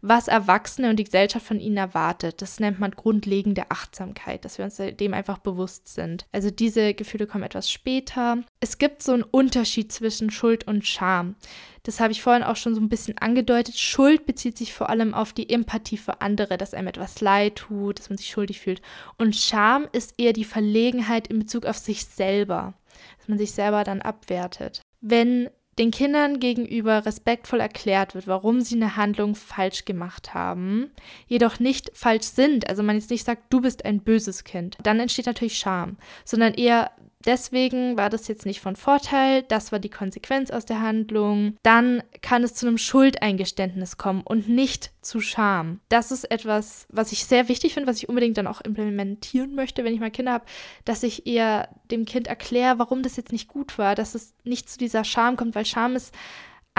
was 0.02 0.28
Erwachsene 0.28 0.90
und 0.90 0.98
die 0.98 1.04
Gesellschaft 1.04 1.46
von 1.46 1.60
ihnen 1.60 1.78
erwartet. 1.78 2.42
Das 2.42 2.60
nennt 2.60 2.80
man 2.80 2.92
grundlegende 2.92 3.70
Achtsamkeit, 3.70 4.46
dass 4.46 4.58
wir 4.58 4.66
uns 4.66 4.78
dem 4.78 5.14
einfach 5.14 5.40
bewusst 5.40 5.88
sind. 5.88 6.26
Also 6.32 6.52
diese 6.52 6.94
Gefühle 6.94 7.28
kommen 7.28 7.44
etwas 7.44 7.72
später. 7.72 8.40
Es 8.60 8.78
gibt 8.78 9.04
so 9.04 9.14
einen 9.14 9.24
Unterschied 9.24 9.92
zwischen 9.92 10.30
Schuld 10.30 10.68
und 10.68 10.86
Scham. 10.86 11.36
Das 11.84 12.00
habe 12.00 12.12
ich 12.12 12.22
vorhin 12.22 12.44
auch 12.44 12.56
schon 12.56 12.76
so 12.76 12.82
ein 12.82 12.90
bisschen 12.90 13.18
angedeutet. 13.18 13.78
Schuld 13.78 14.26
bezieht 14.26 14.58
sich 14.58 14.74
vor 14.74 14.90
allem 14.90 15.14
auf 15.14 15.34
die 15.34 15.50
Empathie 15.50 15.98
für 15.98 16.22
andere, 16.22 16.58
dass 16.58 16.74
einem 16.74 16.88
etwas 16.88 17.22
leid 17.22 17.56
tut, 17.56 18.00
dass 18.00 18.10
man 18.10 18.18
sich 18.18 18.30
schuldig 18.30 18.60
fühlt. 18.60 18.82
Und 19.18 19.36
Scham 19.36 19.88
ist 19.92 20.14
eher 20.18 20.34
die 20.34 20.44
Verlegenheit 20.44 21.28
in 21.28 21.40
Bezug 21.40 21.66
auf 21.66 21.78
sich 21.78 22.06
selber, 22.06 22.74
dass 23.18 23.28
man 23.28 23.38
sich 23.38 23.54
selber 23.54 23.84
dann 23.84 24.02
abwertet. 24.02 24.82
Wenn 25.02 25.50
den 25.80 25.92
Kindern 25.92 26.40
gegenüber 26.40 27.06
respektvoll 27.06 27.62
erklärt 27.62 28.14
wird, 28.14 28.28
warum 28.28 28.62
sie 28.62 28.76
eine 28.76 28.98
Handlung 28.98 29.34
falsch 29.34 29.86
gemacht 29.86 30.34
haben, 30.34 30.92
jedoch 31.28 31.60
nicht 31.60 31.92
falsch 31.94 32.26
sind, 32.26 32.68
also 32.70 32.84
man 32.84 32.98
jetzt 32.98 33.10
nicht 33.10 33.26
sagt, 33.26 33.44
du 33.50 33.62
bist 33.62 33.86
ein 33.86 34.02
böses 34.02 34.44
Kind, 34.44 34.78
dann 34.84 35.00
entsteht 35.00 35.26
natürlich 35.26 35.58
Scham, 35.58 35.98
sondern 36.26 36.54
eher 36.54 36.92
deswegen 37.26 37.98
war 37.98 38.10
das 38.10 38.28
jetzt 38.28 38.46
nicht 38.46 38.62
von 38.62 38.76
Vorteil, 38.76 39.44
das 39.44 39.72
war 39.72 39.80
die 39.80 39.90
Konsequenz 39.90 40.52
aus 40.52 40.66
der 40.66 40.82
Handlung, 40.82 41.56
dann 41.64 42.04
kann 42.22 42.44
es 42.44 42.56
zu 42.56 42.68
einem 42.68 42.78
Schuldeingeständnis 42.78 43.98
kommen 43.98 44.22
und 44.24 44.48
nicht 44.48 44.92
zu 45.02 45.20
Scham. 45.20 45.80
Das 45.90 46.12
ist 46.12 46.30
etwas, 46.32 46.86
was 46.90 47.12
ich 47.12 47.26
sehr 47.26 47.48
wichtig 47.50 47.74
finde, 47.74 47.90
was 47.90 47.98
ich 47.98 48.10
unbedingt 48.10 48.38
dann 48.38 48.48
auch 48.48 48.62
implementieren 48.62 49.56
möchte, 49.56 49.84
wenn 49.84 49.94
ich 49.94 50.00
mal 50.00 50.12
Kinder 50.12 50.34
habe, 50.34 50.46
dass 50.86 51.04
ich 51.04 51.28
eher 51.28 51.70
dem 51.92 52.06
Kind 52.06 52.28
erkläre, 52.28 52.80
warum 52.80 53.04
das 53.04 53.16
jetzt 53.16 53.32
nicht 53.32 53.48
gut 53.48 53.78
war, 53.78 53.96
dass 53.96 54.16
es 54.16 54.34
nicht 54.44 54.70
zu 54.70 54.78
dieser 54.78 55.04
Scham 55.04 55.36
kommt, 55.36 55.56
weil 55.56 55.66
Scham 55.66 55.96
ist 55.96 56.14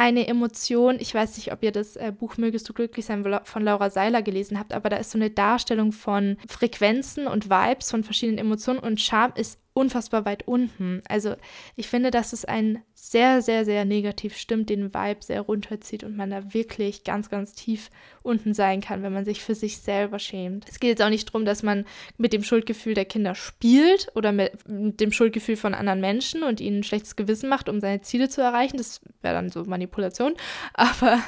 eine 0.01 0.27
Emotion, 0.29 0.97
ich 0.99 1.15
weiß 1.15 1.37
nicht, 1.37 1.53
ob 1.53 1.63
ihr 1.63 1.73
das 1.73 1.97
äh, 1.97 2.11
Buch 2.17 2.39
Mögest 2.39 2.67
du 2.67 2.73
glücklich 2.73 3.05
sein 3.05 3.23
von 3.45 3.63
Laura 3.63 3.91
Seiler 3.91 4.23
gelesen 4.23 4.59
habt, 4.59 4.73
aber 4.73 4.89
da 4.89 4.97
ist 4.97 5.11
so 5.11 5.19
eine 5.19 5.29
Darstellung 5.29 5.93
von 5.93 6.39
Frequenzen 6.49 7.27
und 7.27 7.51
Vibes 7.51 7.91
von 7.91 8.03
verschiedenen 8.03 8.39
Emotionen 8.39 8.79
und 8.79 8.99
Scham 8.99 9.33
ist 9.35 9.59
unfassbar 9.73 10.25
weit 10.25 10.47
unten. 10.47 11.03
Also 11.09 11.37
ich 11.77 11.89
finde, 11.89 12.11
dass 12.11 12.33
es 12.33 12.45
ein 12.45 12.83
sehr, 12.95 13.41
sehr, 13.41 13.65
sehr 13.65 13.85
negativ 13.85 14.37
stimmt, 14.37 14.69
den 14.69 14.93
Vibe 14.93 15.23
sehr 15.23 15.41
runterzieht 15.43 16.05
und 16.05 16.17
man 16.17 16.31
da 16.31 16.53
wirklich 16.53 17.05
ganz, 17.05 17.31
ganz 17.31 17.55
tief 17.55 17.91
unten 18.23 18.53
sein 18.53 18.81
kann, 18.81 19.03
wenn 19.03 19.13
man 19.13 19.25
sich 19.25 19.43
für 19.43 19.55
sich 19.55 19.79
selber 19.79 20.19
schämt. 20.19 20.67
Es 20.69 20.81
geht 20.81 20.91
jetzt 20.91 21.03
auch 21.03 21.09
nicht 21.09 21.29
darum, 21.29 21.45
dass 21.45 21.63
man 21.63 21.87
mit 22.19 22.33
dem 22.33 22.43
Schuldgefühl 22.43 22.95
der 22.95 23.07
Kinder 23.07 23.35
spielt 23.35 24.09
oder 24.15 24.33
mit, 24.33 24.69
mit 24.69 25.01
dem 25.01 25.13
Schuldgefühl 25.13 25.57
von 25.57 25.73
anderen 25.75 26.01
Menschen 26.01 26.43
und 26.43 26.61
ihnen 26.61 26.81
ein 26.81 26.85
schlechtes 26.85 27.17
Gewissen 27.17 27.49
macht, 27.49 27.69
um 27.69 27.81
seine 27.81 28.03
Ziele 28.03 28.29
zu 28.29 28.43
erreichen. 28.43 28.77
Das 28.77 29.01
wäre 29.23 29.35
dann 29.35 29.51
so 29.51 29.65
Manipulation. 29.65 30.35
Aber 30.75 31.19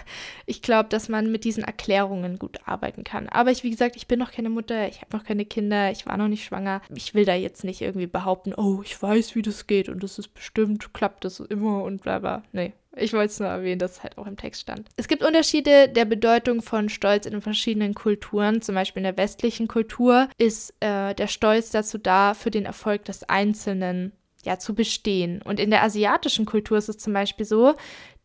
ich 0.45 0.61
glaube, 0.61 0.91
dass 0.91 1.09
man 1.09 1.33
mit 1.33 1.45
diesen 1.45 1.65
Erklärungen 1.65 2.39
gut 2.39 2.59
arbeiten 2.67 3.05
kann. 3.05 3.29
Aber 3.29 3.51
ich, 3.51 3.63
wie 3.63 3.71
gesagt, 3.71 3.97
ich 3.97 4.07
bin 4.07 4.19
noch 4.19 4.33
keine 4.33 4.51
Mutter, 4.51 4.89
ich 4.89 5.01
habe 5.01 5.17
noch 5.17 5.25
keine 5.25 5.47
Kinder, 5.47 5.91
ich 5.91 6.07
war 6.07 6.17
noch 6.17 6.29
nicht 6.29 6.45
schwanger. 6.45 6.83
Ich 6.95 7.15
will 7.15 7.25
da 7.25 7.35
jetzt 7.35 7.65
nicht 7.65 7.81
irgendwie 7.81 8.07
behaupten, 8.07 8.42
oh, 8.57 8.83
ich 8.85 9.01
weiß, 9.01 9.35
wie 9.35 9.43
das 9.43 9.67
geht 9.67 9.89
und 9.89 10.03
das 10.03 10.19
ist 10.19 10.35
bestimmt, 10.35 10.93
klappt 10.93 11.25
das 11.25 11.41
immer 11.41 11.63
immer 11.63 11.85
und 11.85 12.03
bla 12.03 12.19
bla. 12.19 12.43
Nee. 12.53 12.73
Ich 12.95 13.15
wollte 13.15 13.29
es 13.29 13.41
nur 13.41 13.49
erwähnen, 13.49 13.79
dass 13.79 13.93
es 13.93 14.03
halt 14.03 14.19
auch 14.19 14.27
im 14.27 14.37
Text 14.37 14.61
stand. 14.61 14.91
Es 14.97 15.09
gibt 15.09 15.25
Unterschiede 15.25 15.89
der 15.89 16.05
Bedeutung 16.05 16.61
von 16.61 16.91
Stolz 16.91 17.25
in 17.25 17.41
verschiedenen 17.41 17.95
Kulturen. 17.95 18.61
Zum 18.61 18.75
Beispiel 18.75 19.01
in 19.01 19.05
der 19.05 19.17
westlichen 19.17 19.67
Kultur 19.67 20.29
ist 20.37 20.75
äh, 20.81 21.15
der 21.15 21.27
Stolz 21.27 21.71
dazu 21.71 21.97
da, 21.97 22.35
für 22.35 22.51
den 22.51 22.67
Erfolg 22.67 23.07
des 23.07 23.25
Einzelnen 23.25 24.13
ja, 24.43 24.59
zu 24.59 24.75
bestehen. 24.75 25.41
Und 25.43 25.61
in 25.61 25.71
der 25.71 25.83
asiatischen 25.83 26.47
Kultur 26.47 26.79
ist 26.79 26.89
es 26.89 26.99
zum 26.99 27.13
Beispiel 27.13 27.47
so, 27.47 27.75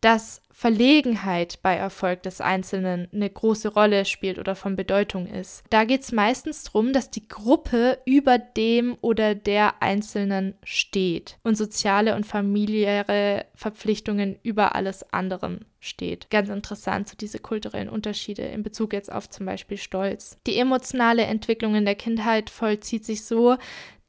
dass 0.00 0.42
Verlegenheit 0.52 1.60
bei 1.62 1.76
Erfolg 1.76 2.24
des 2.24 2.40
Einzelnen 2.40 3.08
eine 3.12 3.30
große 3.30 3.68
Rolle 3.68 4.04
spielt 4.04 4.38
oder 4.38 4.56
von 4.56 4.74
Bedeutung 4.74 5.26
ist. 5.26 5.62
Da 5.70 5.84
geht 5.84 6.02
es 6.02 6.10
meistens 6.10 6.64
darum, 6.64 6.92
dass 6.92 7.10
die 7.10 7.28
Gruppe 7.28 7.98
über 8.04 8.38
dem 8.38 8.96
oder 9.00 9.36
der 9.36 9.82
Einzelnen 9.82 10.54
steht 10.64 11.38
und 11.44 11.56
soziale 11.56 12.16
und 12.16 12.26
familiäre 12.26 13.46
Verpflichtungen 13.54 14.36
über 14.42 14.74
alles 14.74 15.12
anderem 15.12 15.60
steht. 15.78 16.28
Ganz 16.30 16.48
interessant, 16.48 17.08
so 17.08 17.16
diese 17.16 17.38
kulturellen 17.38 17.88
Unterschiede 17.88 18.42
in 18.42 18.64
Bezug 18.64 18.92
jetzt 18.92 19.12
auf 19.12 19.28
zum 19.30 19.46
Beispiel 19.46 19.78
Stolz. 19.78 20.38
Die 20.46 20.58
emotionale 20.58 21.22
Entwicklung 21.22 21.76
in 21.76 21.84
der 21.84 21.94
Kindheit 21.94 22.50
vollzieht 22.50 23.04
sich 23.04 23.24
so, 23.24 23.56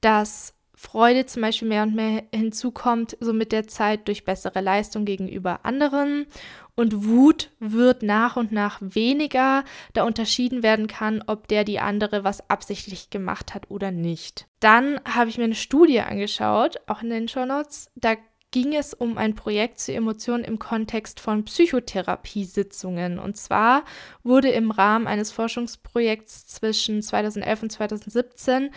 dass 0.01 0.55
Freude 0.81 1.25
zum 1.25 1.41
Beispiel 1.41 1.67
mehr 1.67 1.83
und 1.83 1.93
mehr 1.93 2.23
hinzukommt, 2.33 3.17
so 3.19 3.33
mit 3.33 3.51
der 3.51 3.67
Zeit 3.67 4.07
durch 4.07 4.23
bessere 4.23 4.61
Leistung 4.61 5.03
gegenüber 5.03 5.65
anderen. 5.65 6.25
Und 6.73 7.03
Wut 7.05 7.51
wird 7.59 8.01
nach 8.01 8.37
und 8.37 8.53
nach 8.53 8.79
weniger, 8.79 9.65
da 9.91 10.05
unterschieden 10.05 10.63
werden 10.63 10.87
kann, 10.87 11.21
ob 11.27 11.49
der 11.49 11.65
die 11.65 11.81
andere 11.81 12.23
was 12.23 12.49
absichtlich 12.49 13.09
gemacht 13.09 13.53
hat 13.53 13.69
oder 13.69 13.91
nicht. 13.91 14.47
Dann 14.61 15.01
habe 15.03 15.29
ich 15.29 15.37
mir 15.37 15.43
eine 15.43 15.55
Studie 15.55 15.99
angeschaut, 15.99 16.77
auch 16.87 17.01
in 17.01 17.09
den 17.09 17.27
Show 17.27 17.45
Notes. 17.45 17.91
Da 17.95 18.15
ging 18.51 18.73
es 18.73 18.93
um 18.93 19.17
ein 19.17 19.35
Projekt 19.35 19.79
zu 19.79 19.93
Emotionen 19.93 20.45
im 20.45 20.59
Kontext 20.59 21.19
von 21.19 21.43
Psychotherapiesitzungen. 21.43 23.19
Und 23.19 23.35
zwar 23.35 23.83
wurde 24.23 24.49
im 24.49 24.71
Rahmen 24.71 25.07
eines 25.07 25.31
Forschungsprojekts 25.31 26.47
zwischen 26.47 27.01
2011 27.01 27.63
und 27.63 27.71
2017 27.71 28.71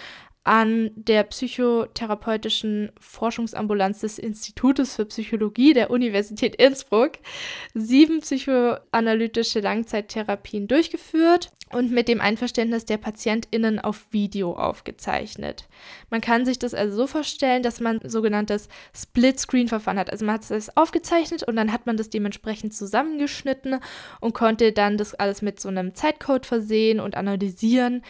an 0.45 0.91
der 0.97 1.23
psychotherapeutischen 1.23 2.91
Forschungsambulanz 2.99 4.01
des 4.01 4.19
Institutes 4.19 4.97
für 4.97 5.05
Psychologie 5.05 5.73
der 5.73 5.91
Universität 5.91 6.57
Innsbruck 6.57 7.13
sieben 7.75 8.21
psychoanalytische 8.21 9.61
Langzeittherapien 9.61 10.67
durchgeführt 10.67 11.53
und 11.73 11.91
mit 11.91 12.09
dem 12.09 12.21
Einverständnis 12.21 12.85
der 12.85 12.99
PatientInnen 12.99 13.79
auf 13.79 14.07
Video 14.11 14.53
aufgezeichnet. 14.55 15.69
Man 16.11 16.21
kann 16.21 16.45
sich 16.45 16.59
das 16.59 16.75
also 16.75 16.97
so 16.97 17.07
vorstellen, 17.07 17.63
dass 17.63 17.81
man 17.81 18.01
sogenanntes 18.03 18.69
Split-Screen-Verfahren 18.95 19.99
hat. 19.99 20.11
Also 20.11 20.25
man 20.25 20.35
hat 20.35 20.51
es 20.51 20.77
aufgezeichnet 20.77 21.45
und 21.45 21.57
dann 21.57 21.73
hat 21.73 21.87
man 21.87 21.97
das 21.97 22.11
dementsprechend 22.11 22.75
zusammengeschnitten 22.75 23.79
und 24.21 24.35
konnte 24.35 24.73
dann 24.73 24.99
das 24.99 25.15
alles 25.15 25.41
mit 25.41 25.61
so 25.61 25.69
einem 25.69 25.95
Zeitcode 25.95 26.47
versehen 26.47 27.01
und 27.01 27.17
analysieren, 27.17 28.03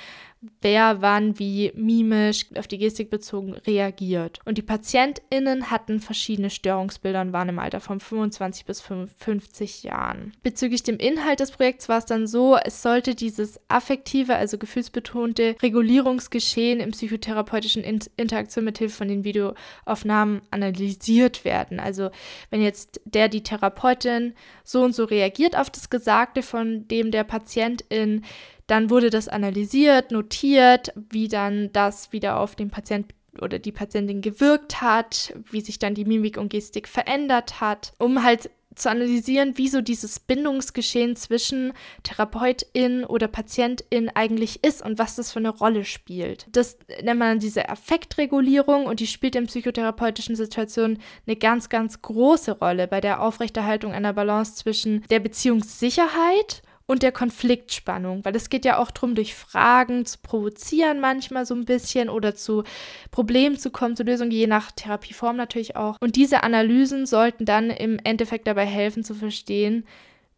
wer 0.60 1.02
wann 1.02 1.38
wie 1.38 1.72
mimisch 1.74 2.46
auf 2.56 2.66
die 2.66 2.78
Gestik 2.78 3.10
bezogen 3.10 3.52
reagiert. 3.52 4.40
Und 4.44 4.58
die 4.58 4.62
PatientInnen 4.62 5.70
hatten 5.70 6.00
verschiedene 6.00 6.50
Störungsbilder 6.50 7.20
und 7.20 7.32
waren 7.32 7.48
im 7.48 7.58
Alter 7.58 7.80
von 7.80 8.00
25 8.00 8.64
bis 8.64 8.80
50 8.80 9.84
Jahren. 9.84 10.32
Bezüglich 10.42 10.82
dem 10.82 10.98
Inhalt 10.98 11.40
des 11.40 11.52
Projekts 11.52 11.88
war 11.88 11.98
es 11.98 12.06
dann 12.06 12.26
so, 12.26 12.56
es 12.56 12.82
sollte 12.82 13.14
dieses 13.14 13.60
affektive, 13.68 14.34
also 14.34 14.58
gefühlsbetonte 14.58 15.56
Regulierungsgeschehen 15.62 16.80
im 16.80 16.90
psychotherapeutischen 16.90 17.84
In 17.84 18.00
Interaktion 18.16 18.64
mit 18.64 18.78
Hilfe 18.78 18.96
von 18.96 19.08
den 19.08 19.24
Videoaufnahmen 19.24 20.42
analysiert 20.50 21.44
werden. 21.44 21.78
Also 21.78 22.10
wenn 22.50 22.62
jetzt 22.62 23.00
der, 23.04 23.28
die 23.28 23.42
Therapeutin 23.42 24.34
so 24.64 24.82
und 24.82 24.94
so 24.94 25.04
reagiert 25.04 25.56
auf 25.56 25.70
das 25.70 25.88
Gesagte 25.88 26.42
von 26.42 26.88
dem 26.88 27.10
der 27.12 27.24
Patientin, 27.24 28.24
dann 28.66 28.90
wurde 28.90 29.10
das 29.10 29.28
analysiert, 29.28 30.10
notiert, 30.10 30.92
wie 31.10 31.28
dann 31.28 31.72
das 31.72 32.12
wieder 32.12 32.38
auf 32.38 32.56
den 32.56 32.70
Patient 32.70 33.06
oder 33.40 33.58
die 33.58 33.72
Patientin 33.72 34.20
gewirkt 34.20 34.82
hat, 34.82 35.34
wie 35.50 35.62
sich 35.62 35.78
dann 35.78 35.94
die 35.94 36.04
Mimik 36.04 36.36
und 36.36 36.50
Gestik 36.50 36.86
verändert 36.86 37.60
hat, 37.60 37.94
um 37.98 38.22
halt 38.22 38.50
zu 38.74 38.90
analysieren, 38.90 39.52
wieso 39.56 39.80
dieses 39.80 40.20
Bindungsgeschehen 40.20 41.16
zwischen 41.16 41.72
Therapeutin 42.02 43.04
oder 43.04 43.28
Patientin 43.28 44.10
eigentlich 44.14 44.64
ist 44.64 44.82
und 44.82 44.98
was 44.98 45.16
das 45.16 45.32
für 45.32 45.40
eine 45.40 45.50
Rolle 45.50 45.84
spielt. 45.84 46.46
Das 46.52 46.78
nennt 47.02 47.18
man 47.18 47.38
diese 47.38 47.68
Affektregulierung 47.68 48.86
und 48.86 49.00
die 49.00 49.06
spielt 49.06 49.36
in 49.36 49.46
psychotherapeutischen 49.46 50.36
Situationen 50.36 50.98
eine 51.26 51.36
ganz, 51.36 51.68
ganz 51.68 52.00
große 52.00 52.52
Rolle 52.52 52.88
bei 52.88 53.00
der 53.00 53.22
Aufrechterhaltung 53.22 53.92
einer 53.92 54.12
Balance 54.12 54.54
zwischen 54.54 55.04
der 55.10 55.20
Beziehungssicherheit 55.20 56.62
und 56.92 57.02
der 57.02 57.10
Konfliktspannung, 57.10 58.22
weil 58.22 58.36
es 58.36 58.50
geht 58.50 58.66
ja 58.66 58.76
auch 58.76 58.90
darum, 58.90 59.14
durch 59.14 59.34
Fragen 59.34 60.04
zu 60.04 60.18
provozieren 60.18 61.00
manchmal 61.00 61.46
so 61.46 61.54
ein 61.54 61.64
bisschen 61.64 62.10
oder 62.10 62.34
zu 62.34 62.64
Problemen 63.10 63.56
zu 63.56 63.70
kommen, 63.70 63.96
zu 63.96 64.02
Lösungen, 64.02 64.30
je 64.30 64.46
nach 64.46 64.70
Therapieform 64.72 65.36
natürlich 65.36 65.74
auch. 65.74 65.96
Und 66.00 66.16
diese 66.16 66.42
Analysen 66.42 67.06
sollten 67.06 67.46
dann 67.46 67.70
im 67.70 67.98
Endeffekt 68.04 68.46
dabei 68.46 68.66
helfen 68.66 69.04
zu 69.04 69.14
verstehen, 69.14 69.86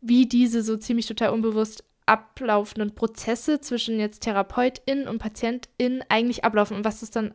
wie 0.01 0.27
diese 0.27 0.63
so 0.63 0.77
ziemlich 0.77 1.07
total 1.07 1.31
unbewusst 1.31 1.83
ablaufenden 2.07 2.95
Prozesse 2.95 3.61
zwischen 3.61 3.99
jetzt 3.99 4.23
Therapeutin 4.23 5.09
und 5.09 5.19
Patientin 5.19 6.05
eigentlich 6.09 6.45
ablaufen 6.45 6.77
und 6.77 6.85
was 6.85 7.01
das 7.01 7.11
dann 7.11 7.35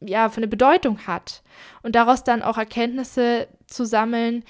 ja 0.00 0.28
für 0.28 0.38
eine 0.38 0.48
Bedeutung 0.48 1.06
hat. 1.06 1.44
Und 1.84 1.94
daraus 1.94 2.24
dann 2.24 2.42
auch 2.42 2.58
Erkenntnisse 2.58 3.46
zu 3.68 3.84
sammeln, 3.84 4.42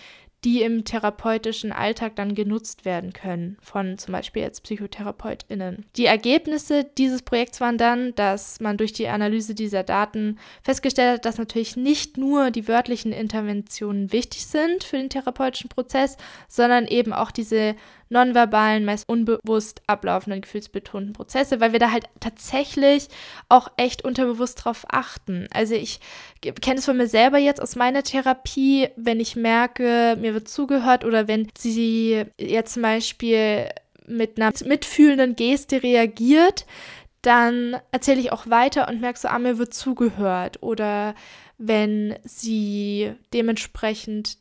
die 0.46 0.62
im 0.62 0.84
therapeutischen 0.84 1.72
Alltag 1.72 2.14
dann 2.14 2.36
genutzt 2.36 2.84
werden 2.84 3.12
können 3.12 3.58
von 3.60 3.98
zum 3.98 4.12
Beispiel 4.12 4.42
jetzt 4.42 4.62
PsychotherapeutInnen. 4.62 5.86
Die 5.96 6.04
Ergebnisse 6.04 6.84
dieses 6.84 7.22
Projekts 7.22 7.60
waren 7.60 7.78
dann, 7.78 8.14
dass 8.14 8.60
man 8.60 8.76
durch 8.76 8.92
die 8.92 9.08
Analyse 9.08 9.56
dieser 9.56 9.82
Daten 9.82 10.38
festgestellt 10.62 11.14
hat, 11.14 11.24
dass 11.24 11.38
natürlich 11.38 11.76
nicht 11.76 12.16
nur 12.16 12.52
die 12.52 12.68
wörtlichen 12.68 13.10
Interventionen 13.10 14.12
wichtig 14.12 14.46
sind 14.46 14.84
für 14.84 14.98
den 14.98 15.10
therapeutischen 15.10 15.68
Prozess, 15.68 16.16
sondern 16.46 16.86
eben 16.86 17.12
auch 17.12 17.32
diese 17.32 17.74
nonverbalen, 18.08 18.84
meist 18.84 19.08
unbewusst 19.08 19.82
ablaufenden, 19.86 20.42
gefühlsbetonten 20.42 21.12
Prozesse, 21.12 21.60
weil 21.60 21.72
wir 21.72 21.78
da 21.78 21.90
halt 21.90 22.06
tatsächlich 22.20 23.08
auch 23.48 23.68
echt 23.76 24.04
unterbewusst 24.04 24.64
drauf 24.64 24.86
achten. 24.88 25.48
Also 25.52 25.74
ich 25.74 26.00
kenne 26.60 26.78
es 26.78 26.84
von 26.84 26.96
mir 26.96 27.08
selber 27.08 27.38
jetzt 27.38 27.60
aus 27.60 27.76
meiner 27.76 28.02
Therapie, 28.02 28.88
wenn 28.96 29.20
ich 29.20 29.36
merke, 29.36 30.16
mir 30.20 30.34
wird 30.34 30.48
zugehört 30.48 31.04
oder 31.04 31.28
wenn 31.28 31.48
sie 31.56 32.24
jetzt 32.38 32.74
zum 32.74 32.82
Beispiel 32.82 33.68
mit 34.06 34.40
einer 34.40 34.52
mitfühlenden 34.64 35.36
Geste 35.36 35.82
reagiert, 35.82 36.64
dann 37.22 37.76
erzähle 37.90 38.20
ich 38.20 38.30
auch 38.30 38.48
weiter 38.48 38.88
und 38.88 39.00
merke 39.00 39.18
so, 39.18 39.26
ah, 39.28 39.38
mir 39.40 39.58
wird 39.58 39.74
zugehört. 39.74 40.62
Oder 40.62 41.14
wenn 41.58 42.14
sie 42.24 43.12
dementsprechend 43.32 44.38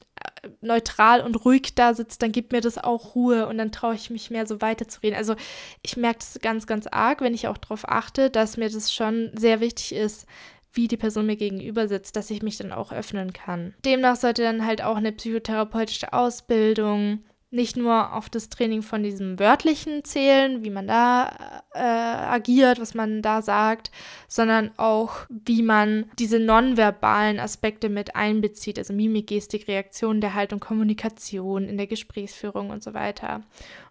neutral 0.62 1.22
und 1.22 1.46
ruhig 1.46 1.76
da 1.76 1.94
sitzt, 1.94 2.22
dann 2.22 2.32
gibt 2.32 2.52
mir 2.52 2.62
das 2.62 2.78
auch 2.78 3.16
Ruhe 3.16 3.48
und 3.48 3.58
dann 3.58 3.72
traue 3.72 3.96
ich 3.96 4.10
mich 4.10 4.30
mehr 4.30 4.46
so 4.46 4.62
weiterzureden. 4.62 5.18
Also 5.18 5.36
ich 5.82 5.98
merke 5.98 6.20
das 6.20 6.40
ganz, 6.42 6.68
ganz 6.68 6.88
arg, 6.88 7.22
wenn 7.22 7.34
ich 7.34 7.48
auch 7.48 7.58
darauf 7.58 7.88
achte, 7.88 8.30
dass 8.30 8.58
mir 8.58 8.70
das 8.70 8.94
schon 8.94 9.32
sehr 9.36 9.60
wichtig 9.60 9.94
ist, 9.94 10.26
wie 10.74 10.88
die 10.88 10.98
Person 10.98 11.26
mir 11.26 11.38
gegenüber 11.38 11.88
sitzt, 11.88 12.16
dass 12.16 12.30
ich 12.30 12.42
mich 12.42 12.58
dann 12.58 12.72
auch 12.72 12.92
öffnen 12.92 13.34
kann. 13.34 13.74
Demnach 13.86 14.18
sollte 14.18 14.44
dann 14.44 14.66
halt 14.66 14.84
auch 14.84 14.98
eine 14.98 15.12
psychotherapeutische 15.12 16.12
Ausbildung 16.14 17.20
nicht 17.52 17.78
nur 17.78 18.14
auf 18.14 18.30
das 18.30 18.50
Training 18.50 18.82
von 18.82 19.04
diesem 19.04 19.40
wörtlichen 19.40 20.04
zählen, 20.04 20.66
wie 20.66 20.70
man 20.70 20.88
da 20.88 21.64
äh, 21.74 21.80
agiert, 21.80 22.82
was 22.82 22.94
man 22.94 23.22
da 23.22 23.42
sagt, 23.42 23.92
sondern 24.28 24.72
auch, 24.78 25.26
wie 25.30 25.62
man 25.62 26.06
diese 26.20 26.40
nonverbalen 26.40 27.40
Aspekte 27.40 27.88
mit 27.90 28.16
einbezieht, 28.16 28.78
also 28.78 28.94
Mimik, 28.94 29.28
Gestik, 29.28 29.68
Reaktion 29.68 30.22
der 30.22 30.34
Haltung, 30.34 30.60
Kommunikation 30.60 31.70
in 31.70 31.78
der 31.78 31.88
Gesprächsführung 31.88 32.72
und 32.72 32.84
so 32.84 32.94
weiter. 32.94 33.36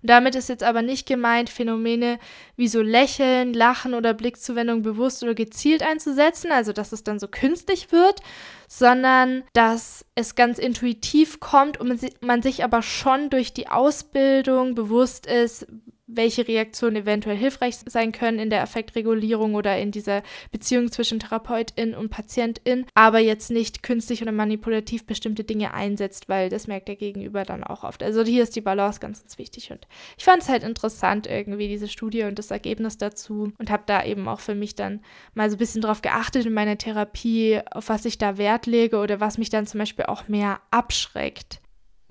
Und 0.03 0.11
damit 0.11 0.35
ist 0.35 0.49
jetzt 0.49 0.65
aber 0.65 0.83
nicht 0.83 1.07
gemeint, 1.07 1.49
Phänomene 1.49 2.19
wie 2.57 2.69
so 2.69 2.83
Lächeln, 2.83 3.55
Lachen 3.55 3.95
oder 3.95 4.15
Blickzuwendung 4.15 4.83
bewusst 4.83 5.23
oder 5.23 5.35
gezielt 5.35 5.83
einzusetzen, 5.83 6.51
also 6.53 6.73
dass 6.73 6.93
es 6.93 7.05
dann 7.05 7.19
so 7.19 7.29
künstlich 7.29 7.93
wird, 7.93 8.21
sondern 8.77 9.45
dass 9.53 10.05
es 10.17 10.35
ganz 10.35 10.59
intuitiv 10.59 11.39
kommt 11.39 11.79
und 11.79 12.01
man 12.23 12.43
sich 12.43 12.65
aber 12.65 12.83
schon 12.83 13.31
durch 13.31 13.53
die 13.53 13.69
Ausbildung 13.69 14.75
bewusst 14.75 15.27
ist, 15.27 15.69
welche 16.17 16.47
Reaktionen 16.47 16.97
eventuell 16.97 17.37
hilfreich 17.37 17.77
sein 17.87 18.13
können 18.13 18.39
in 18.39 18.51
der 18.51 18.63
Affektregulierung 18.63 19.55
oder 19.55 19.79
in 19.79 19.91
dieser 19.91 20.23
Beziehung 20.51 20.91
zwischen 20.91 21.21
Therapeutin 21.21 21.95
und 21.95 22.11
Patientin, 22.11 22.87
aber 22.95 23.19
jetzt 23.19 23.51
nicht 23.51 23.83
künstlich 23.83 24.23
oder 24.23 24.33
manipulativ 24.33 25.07
bestimmte 25.07 25.45
Dinge 25.45 25.75
einsetzt, 25.75 26.29
weil 26.29 26.49
das 26.49 26.67
merkt 26.67 26.89
der 26.89 26.97
Gegenüber 26.97 27.45
dann 27.45 27.65
auch 27.65 27.85
oft. 27.85 28.03
Also 28.03 28.23
hier 28.25 28.43
ist 28.43 28.57
die 28.57 28.61
Balance 28.61 29.01
ganz, 29.01 29.21
ganz 29.21 29.39
wichtig 29.39 29.71
und 29.71 29.87
ich 30.17 30.25
fand 30.25 30.43
es 30.43 30.49
halt 30.49 30.63
interessant 30.63 31.27
irgendwie, 31.27 31.69
diese 31.69 31.89
Studie 31.89 32.23
und 32.23 32.39
das 32.39 32.51
Ergebnis 32.51 32.99
dazu 32.99 33.53
und 33.59 33.71
habe 33.71 33.85
da 33.87 34.05
eben 34.05 34.29
auch 34.29 34.41
für 34.41 34.55
mich 34.55 34.75
dann 34.75 35.01
mal 35.35 35.51
so 35.51 35.57
ein 35.57 35.59
bisschen 35.59 35.83
drauf 35.83 36.03
geachtet 36.03 36.47
in 36.47 36.53
meiner 36.53 36.79
Therapie, 36.79 37.61
auf 37.71 37.89
was 37.89 38.05
ich 38.05 38.19
da 38.19 38.39
Wert 38.39 38.67
lege 38.67 38.99
oder 38.99 39.21
was 39.21 39.39
mich 39.39 39.51
dann 39.51 39.67
zum 39.67 39.79
Beispiel 39.79 40.07
auch 40.07 40.29
mehr 40.29 40.61
abschreckt. 40.71 41.61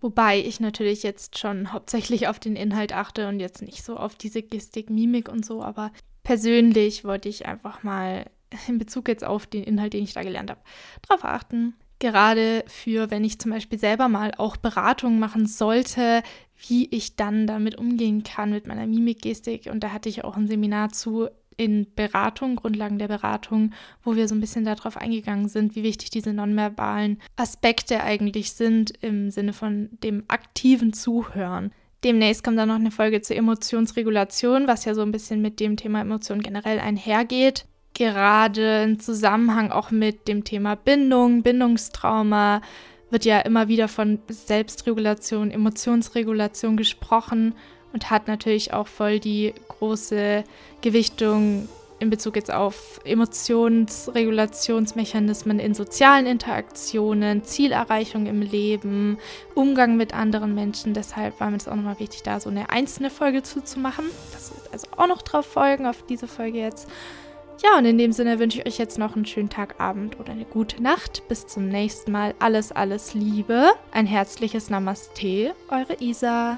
Wobei 0.04 0.38
ich 0.38 0.60
natürlich 0.60 1.02
jetzt 1.02 1.40
schon 1.40 1.72
hauptsächlich 1.72 2.28
auf 2.28 2.38
den 2.38 2.58
Inhalt 2.58 2.92
achte 2.92 3.30
und 3.30 3.40
jetzt 3.40 3.62
nicht 3.62 3.86
so 3.86 3.96
auf 3.96 4.16
diese 4.16 4.44
Gestik, 4.44 4.90
Mimik 4.90 5.30
und 5.30 5.46
so, 5.46 5.64
aber 5.64 5.94
persönlich 6.24 7.06
wollte 7.06 7.30
ich 7.30 7.46
einfach 7.46 7.84
mal 7.84 8.26
in 8.68 8.80
Bezug 8.80 9.08
jetzt 9.08 9.24
auf 9.24 9.46
den 9.48 9.64
Inhalt, 9.64 9.94
den 9.94 10.04
ich 10.04 10.14
da 10.14 10.22
gelernt 10.22 10.52
habe, 10.52 10.60
darauf 11.08 11.24
achten. 11.24 11.76
Gerade 12.00 12.66
für, 12.68 13.12
wenn 13.12 13.24
ich 13.24 13.40
zum 13.40 13.52
Beispiel 13.52 13.80
selber 13.80 14.10
mal 14.10 14.34
auch 14.38 14.58
Beratungen 14.58 15.20
machen 15.20 15.46
sollte, 15.46 16.22
wie 16.68 16.90
ich 16.94 17.16
dann 17.16 17.48
damit 17.48 17.78
umgehen 17.78 18.24
kann 18.24 18.50
mit 18.50 18.68
meiner 18.68 18.86
Mimikgestik. 18.86 19.70
Und 19.72 19.86
da 19.86 19.94
hatte 19.94 20.10
ich 20.10 20.26
auch 20.26 20.36
ein 20.36 20.50
Seminar 20.50 20.90
zu 20.90 21.30
in 21.58 21.88
Beratung, 21.96 22.56
Grundlagen 22.56 23.00
der 23.00 23.08
Beratung, 23.08 23.74
wo 24.04 24.16
wir 24.16 24.28
so 24.28 24.36
ein 24.36 24.42
bisschen 24.42 24.66
darauf 24.66 24.98
eingegangen 24.98 25.48
sind, 25.48 25.76
wie 25.76 25.84
wichtig 25.84 26.10
diese 26.10 26.34
nonverbalen 26.34 27.20
Aspekte 27.36 28.04
eigentlich 28.04 28.54
sind 28.54 28.94
im 29.02 29.32
Sinne 29.32 29.54
von 29.54 29.90
dem 30.04 30.24
aktiven 30.28 30.94
Zuhören. 30.94 31.72
Demnächst 32.04 32.44
kommt 32.44 32.58
dann 32.58 32.68
noch 32.68 32.76
eine 32.76 32.92
Folge 32.92 33.22
zur 33.22 33.38
Emotionsregulation, 33.38 34.68
was 34.68 34.84
ja 34.84 34.94
so 34.94 35.02
ein 35.02 35.12
bisschen 35.12 35.42
mit 35.42 35.60
dem 35.60 35.78
Thema 35.78 36.02
Emotionen 36.02 36.42
generell 36.42 36.80
einhergeht. 36.80 37.66
Gerade 37.94 38.84
im 38.84 39.00
Zusammenhang 39.00 39.72
auch 39.72 39.92
mit 39.92 40.28
dem 40.28 40.44
Thema 40.44 40.76
Bindung, 40.76 41.44
Bindungstrauma 41.44 42.62
wird 43.10 43.26
ja 43.26 43.40
immer 43.40 43.68
wieder 43.68 43.88
von 43.88 44.20
Selbstregulation, 44.28 45.52
Emotionsregulation 45.52 46.76
gesprochen 46.76 47.54
und 47.94 48.10
hat 48.10 48.28
natürlich 48.28 48.74
auch 48.74 48.88
voll 48.88 49.20
die 49.20 49.54
große 49.70 50.44
Gewichtung 50.82 51.70
in 52.00 52.10
Bezug 52.10 52.36
jetzt 52.36 52.52
auf 52.52 53.00
Emotionsregulationsmechanismen 53.06 55.60
in 55.60 55.74
sozialen 55.74 56.26
Interaktionen, 56.26 57.46
Zielerreichung 57.46 58.26
im 58.26 58.42
Leben, 58.42 59.18
Umgang 59.56 59.96
mit 59.96 60.14
anderen 60.14 60.54
Menschen. 60.54 60.94
Deshalb 60.94 61.40
war 61.40 61.50
mir 61.50 61.56
es 61.58 61.70
auch 61.70 61.76
nochmal 61.76 62.00
wichtig, 62.00 62.24
da 62.24 62.42
so 62.42 62.50
eine 62.50 62.70
einzelne 62.70 63.10
Folge 63.10 63.42
zuzumachen. 63.42 64.04
Das 64.34 64.52
wird 64.52 64.74
also 64.74 64.88
auch 64.98 65.08
noch 65.08 65.22
drauf 65.22 65.46
folgen, 65.46 65.86
auf 65.86 66.04
diese 66.06 66.28
Folge 66.28 66.60
jetzt. 66.60 66.90
Ja, 67.64 67.78
und 67.78 67.86
in 67.86 67.98
dem 67.98 68.12
Sinne 68.12 68.40
wünsche 68.40 68.60
ich 68.60 68.68
euch 68.68 68.78
jetzt 68.78 68.98
noch 68.98 69.16
einen 69.16 69.26
schönen 69.26 69.50
Tag, 69.50 69.80
Abend 69.80 70.20
oder 70.20 70.34
eine 70.34 70.44
gute 70.44 70.84
Nacht. 70.84 71.26
Bis 71.30 71.48
zum 71.48 71.70
nächsten 71.70 72.12
Mal. 72.12 72.34
Alles, 72.40 72.74
alles 72.74 73.14
Liebe. 73.14 73.70
Ein 73.94 74.06
herzliches 74.06 74.70
Namaste. 74.70 75.56
Eure 75.70 75.96
Isa. 76.02 76.58